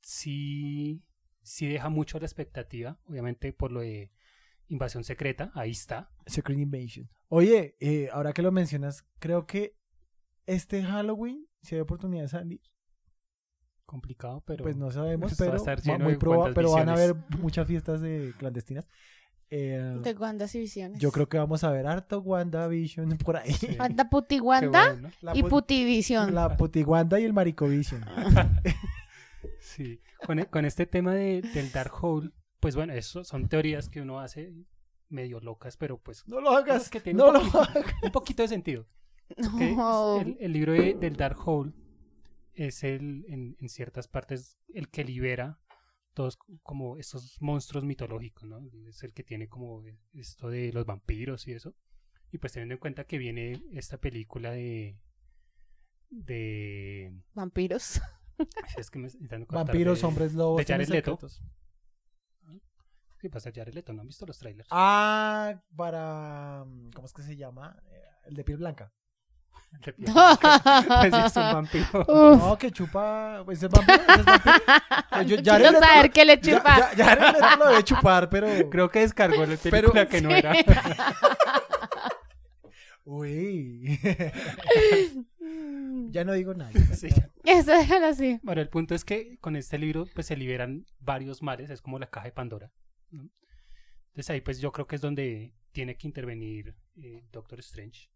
[0.02, 1.04] sí,
[1.42, 4.12] sí deja mucho a la expectativa, obviamente por lo de
[4.68, 6.12] invasión secreta, ahí está.
[6.28, 7.10] Secret Invasion.
[7.30, 9.79] Oye, eh, ahora que lo mencionas, creo que
[10.54, 12.62] este Halloween, si hay oportunidad de salir,
[13.86, 16.52] Complicado, pero pues no sabemos, esto va a pero, estar va- lleno muy de proba-
[16.54, 18.88] pero van a haber muchas fiestas de clandestinas.
[19.52, 21.00] Eh, De Wandas y Visiones.
[21.02, 23.52] yo creo que vamos a ver harto WandaVision por ahí.
[23.52, 23.76] Sí.
[23.80, 25.10] Wanda Puti Wanda bueno.
[25.22, 26.36] La, y put- Putivisión.
[26.36, 28.06] la Putiwanda y el Maricovision.
[29.60, 33.88] Sí, con, e- con este tema de, del Dark Hole, pues bueno, eso son teorías
[33.90, 34.54] que uno hace
[35.10, 36.84] medio locas, pero pues No lo hagas.
[36.84, 37.86] es que tiene no un, lo hagas.
[38.04, 38.86] un poquito de sentido.
[39.78, 40.22] No.
[40.22, 41.74] el, el libro de- del Dark Hole
[42.54, 45.60] es el, en, en ciertas partes, el que libera
[46.14, 48.60] todos como estos monstruos mitológicos, ¿no?
[48.90, 49.84] Es el que tiene como
[50.14, 51.76] esto de los vampiros y eso.
[52.32, 55.00] Y pues teniendo en cuenta que viene esta película de...
[56.10, 57.14] de...
[57.34, 58.02] Vampiros.
[58.78, 59.10] Es que me
[59.50, 60.58] Vampiros, de- hombres lobos.
[60.66, 61.18] de Jared Leto.
[63.20, 63.92] ¿Qué pasa, Jared Leto?
[63.92, 64.70] ¿No han visto los trailers?
[64.72, 66.64] Ah, para.
[66.96, 67.78] ¿Cómo es que se llama?
[67.92, 68.94] Eh, El de piel blanca.
[69.80, 71.86] Pues es un vampiro.
[72.02, 72.40] Uf.
[72.40, 73.44] No, que chupa.
[73.50, 74.02] ¿Ese es vampiro?
[74.02, 74.56] ¿Ese es vampiro?
[75.12, 76.96] Eh, yo- Yo Jared quiero Leto- saber qué le Ya- chupa.
[76.96, 78.70] ya- Leto lo debe chupar, pero.
[78.70, 80.54] Creo que descargó la película que no era.
[83.06, 84.00] Uy.
[86.12, 86.72] ya no digo nada.
[86.96, 87.08] Sí.
[87.44, 88.40] Eso déjalo así.
[88.44, 91.98] Bueno, el punto es que con este libro pues se liberan varios males, es como
[91.98, 92.72] la caja de Pandora.
[93.12, 93.28] ¿no?
[94.10, 98.10] Entonces ahí pues yo creo que es donde tiene que intervenir eh, Doctor Strange.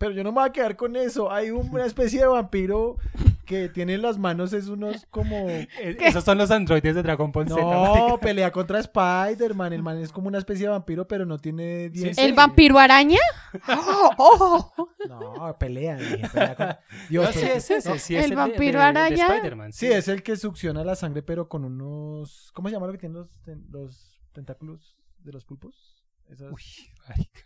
[0.00, 1.30] Pero yo no me voy a quedar con eso.
[1.30, 2.96] Hay un- una especie de vampiro
[3.44, 5.36] que tiene las manos es unos como...
[5.50, 5.68] Eh,
[6.00, 7.60] Esos son los androides de Dragon Ball Z.
[7.60, 9.74] No, pelea contra Spider-Man.
[9.74, 12.16] El man es como una especie de vampiro, pero no tiene dientes.
[12.16, 13.18] ¿El vampiro araña?
[14.16, 14.72] ¡Oh!
[15.06, 15.96] No, pelea.
[15.96, 16.76] dije, pelea con-
[17.10, 19.72] Dios, No, sí pero- es ese, no, sí es el vampiro de- de araña.
[19.72, 22.50] Sí, es el que succiona la sangre, pero con unos...
[22.54, 26.06] ¿Cómo se llama lo que tienen los, ten- los tentáculos de los pulpos?
[26.30, 26.62] Esas- Uy,
[27.06, 27.40] marica.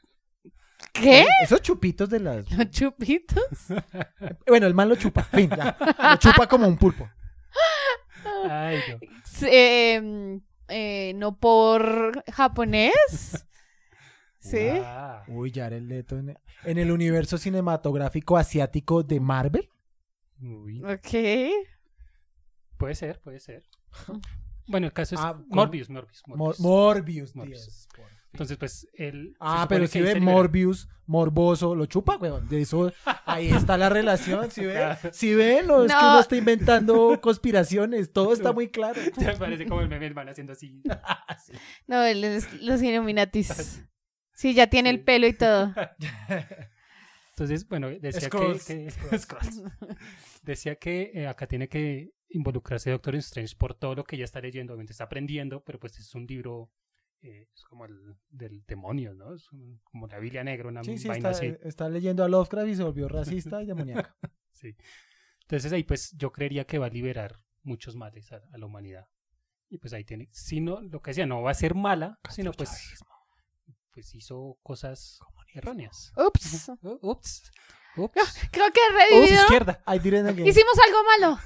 [0.94, 1.26] ¿Qué?
[1.42, 2.50] Esos chupitos de las...
[2.50, 3.42] ¿Los chupitos?
[4.46, 5.22] Bueno, el man lo chupa.
[5.24, 5.76] Fin, ya.
[6.10, 7.08] Lo chupa como un pulpo.
[8.48, 8.98] Ay, no.
[9.48, 13.46] Eh, eh, no por japonés.
[14.38, 14.68] ¿Sí?
[14.82, 19.68] Ah, Uy, Jared Leto en, en el universo cinematográfico asiático de Marvel.
[20.40, 20.82] uy.
[20.84, 21.50] Ok.
[22.76, 23.64] Puede ser, puede ser.
[24.66, 26.60] Bueno, el caso es Ah, Morbius, Morbius, Mor- Morbius.
[26.60, 27.64] Morbius, Morbius.
[27.64, 28.04] Dios, fin.
[28.35, 29.28] Entonces, pues, él...
[29.31, 30.19] se Ah, pero si ve.
[30.20, 32.48] Morbius, morboso, lo chupa, weón.
[32.48, 32.93] De eso,
[33.27, 34.97] ahí está la relación, ¿sí ve?
[35.12, 35.62] ¿Sí ve?
[35.65, 36.11] No, es que No.
[36.11, 39.01] uno está inventando conspiraciones, todo está muy claro.
[39.19, 40.82] Ya parece como el meme del man haciendo así.
[41.86, 43.82] No, él es- los Illuminatis.
[44.36, 44.97] Sí, ya tiene Sí.
[44.97, 45.73] el pelo y todo.
[47.31, 48.59] Entonces, bueno, decía que...
[48.66, 49.62] que- Skrulls.
[50.43, 54.40] decía que eh, acá tiene que involucrarse Doctor Strange por todo lo que ella está
[54.40, 54.73] leyendo.
[54.73, 56.73] Obviamente está aprendiendo, pero pues es un libro...
[57.24, 59.34] eh, es como el del demonio, ¿no?
[59.34, 61.56] Es un- como la Biblia Negra, una Sí, sí, vaina está, así.
[61.62, 64.14] está leyendo a Lovecraft y se volvió racista y demoníaca.
[64.52, 64.76] Sí.
[65.42, 69.09] Entonces ahí pues yo creería que va a liberar muchos males a, a la humanidad.
[69.68, 72.52] Y pues ahí tiene, si no, lo que decía, no va a ser mala, sino
[72.52, 72.70] pues,
[73.92, 75.18] pues hizo cosas
[75.55, 76.12] erróneas.
[76.16, 76.68] Ups.
[77.02, 77.51] Ups,
[77.96, 78.80] ups, Creo que
[79.10, 79.82] he ups, izquierda.
[80.46, 81.38] Hicimos algo malo.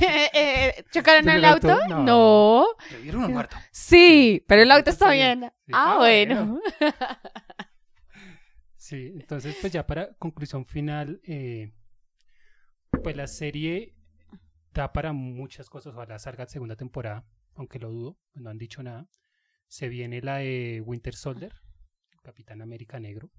[0.00, 1.70] Eh, ¿Chocaron el ¿El auto?
[1.72, 1.88] auto?
[1.88, 2.02] No.
[2.04, 2.66] No.
[2.90, 3.56] Revivieron un muerto.
[3.70, 5.40] Sí, pero el auto está bien.
[5.40, 5.52] bien.
[5.66, 5.72] Sí.
[5.74, 6.60] Ah, Ah, bueno.
[8.80, 11.74] Sí, entonces pues ya para conclusión final, eh,
[13.02, 13.94] pues la serie
[14.72, 19.06] da para muchas cosas, ojalá salga segunda temporada, aunque lo dudo, no han dicho nada.
[19.66, 21.52] Se viene la de Winter Soldier,
[22.22, 23.30] Capitán América Negro.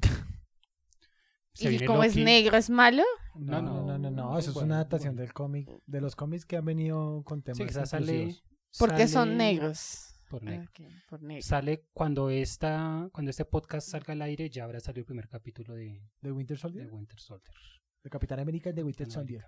[1.52, 3.04] Se ¿Y como es negro, es malo?
[3.36, 3.85] No, no,
[4.32, 5.22] no, eso es Bueno, una adaptación bueno.
[5.22, 8.44] del cómic, de los cómics que han venido con temas Sí, esa sale, inclusivos.
[8.78, 10.12] Porque son negros.
[10.28, 10.68] Por negro.
[10.70, 11.42] Ok, por negro.
[11.42, 15.74] Sale cuando esta, cuando este podcast salga al aire, ya habrá salido el primer capítulo
[15.74, 17.54] de, de Winter de Soldier, Winter Soldier.
[18.02, 19.44] de Capitán América y de Winter Soldier.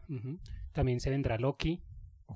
[0.72, 1.82] También se vendrá Loki,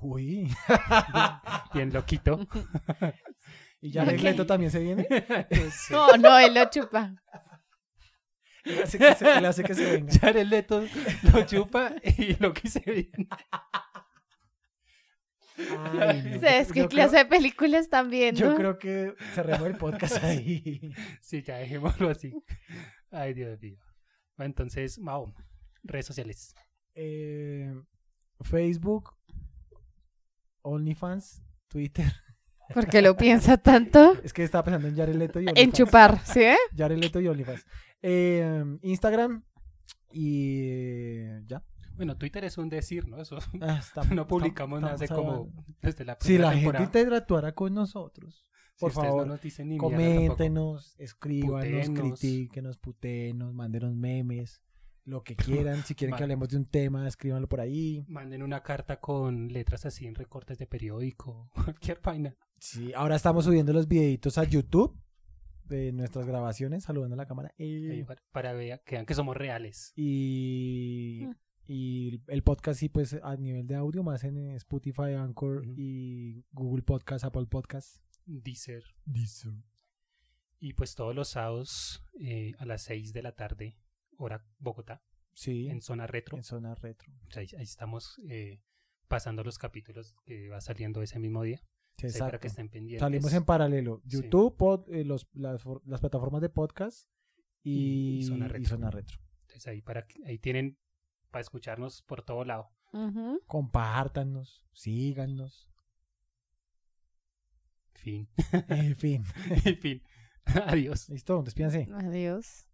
[0.01, 0.49] Uy,
[1.73, 2.39] bien loquito.
[3.81, 4.23] y Jared Ok.
[4.23, 5.07] Leto también se viene.
[5.91, 7.13] No, no, él lo chupa.
[8.65, 10.13] Él hace que se, él hace que se venga.
[10.21, 10.85] Jared Leto
[11.33, 13.27] lo chupa y Loki se viene.
[15.99, 18.39] Ay, no, yo- que clase creo- de películas viendo.
[18.39, 20.93] Yo creo que cerremos el podcast ahí.
[21.21, 22.33] Sí, ya dejémoslo así.
[23.11, 23.77] Ay, Dios mío.
[24.35, 25.33] Bueno, entonces, Mao,
[25.83, 26.55] redes sociales.
[26.95, 27.71] Eh,
[28.41, 29.13] Facebook,
[30.63, 32.11] OnlyFans, Twitter.
[32.73, 34.17] ¿Por qué lo piensa tanto?
[34.23, 35.73] Es que estaba pensando en Jared Leto y En OnlyFans.
[35.77, 36.41] chupar, ¿sí?
[36.41, 36.57] eh?
[36.77, 37.65] Jared Leto y OnlyFans.
[38.01, 39.43] Eh, Instagram
[40.11, 41.63] y ya.
[41.95, 43.21] Bueno, Twitter es un decir, ¿no?
[43.21, 45.63] Eso Ah, estamos- no publicamos nada hace estamos como hablando.
[45.81, 46.85] desde la Si primera la temporada.
[46.85, 48.45] gente interactuara con nosotros,
[48.75, 52.19] Si por ustedes favor, no nos dicen ni coméntenos, escríbanos, Putenos.
[52.19, 54.61] critíquenos, putenos, mándenos memes,
[55.05, 55.83] lo que quieran.
[55.83, 58.03] Si quieren que hablemos de un tema, escríbanlo por ahí.
[58.07, 62.35] Manden una carta con letras así en recortes de periódico, cualquier vaina.
[62.65, 64.97] Sí, ahora estamos subiendo los videitos a YouTube
[65.65, 67.53] de nuestras grabaciones, saludando a la cámara.
[67.57, 69.91] Eh, para, para vea- que vean que somos reales.
[69.97, 71.33] y, Mm.
[71.67, 76.83] y el podcast sí, pues a nivel de audio, más en Spotify, Anchor y Google
[76.83, 77.97] Podcast, Apple Podcast.
[78.25, 78.83] Deezer.
[79.03, 79.51] Deezer.
[80.59, 83.77] Y pues todos los sábados eh, a las 6 de la tarde,
[84.15, 85.03] hora Bogotá,
[85.33, 86.37] Sí, en zona retro.
[86.37, 87.11] en zona retro.
[87.27, 88.61] O sea, ahí, ahí estamos eh,
[89.09, 91.61] pasando los capítulos que va saliendo ese mismo día.
[91.97, 92.39] Sí, Sí, para exacto.
[92.41, 92.99] que estén pendientes.
[93.01, 94.01] Salimos en paralelo.
[94.03, 94.09] Sí.
[94.17, 97.07] YouTube, pod- eh, los- las, las plataformas de podcast
[97.61, 98.69] y, Y- y Zona y Retro.
[98.69, 99.17] Zona Retro.
[99.41, 100.77] Entonces ahí, para, ahí tienen
[101.31, 102.69] para escucharnos por todo lado.
[102.93, 103.39] Ujú.
[103.47, 105.69] Compártanos, síganos.
[107.93, 108.27] Fin.
[108.67, 109.23] En fin.
[109.65, 110.03] en fin.
[110.45, 111.09] Adiós.
[111.09, 111.87] Listo, despídense.
[111.93, 112.67] Adiós.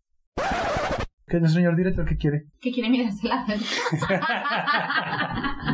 [1.27, 2.47] ¿Qué es nuestro señor director que quiere?
[2.59, 3.45] que quiere mirarse la.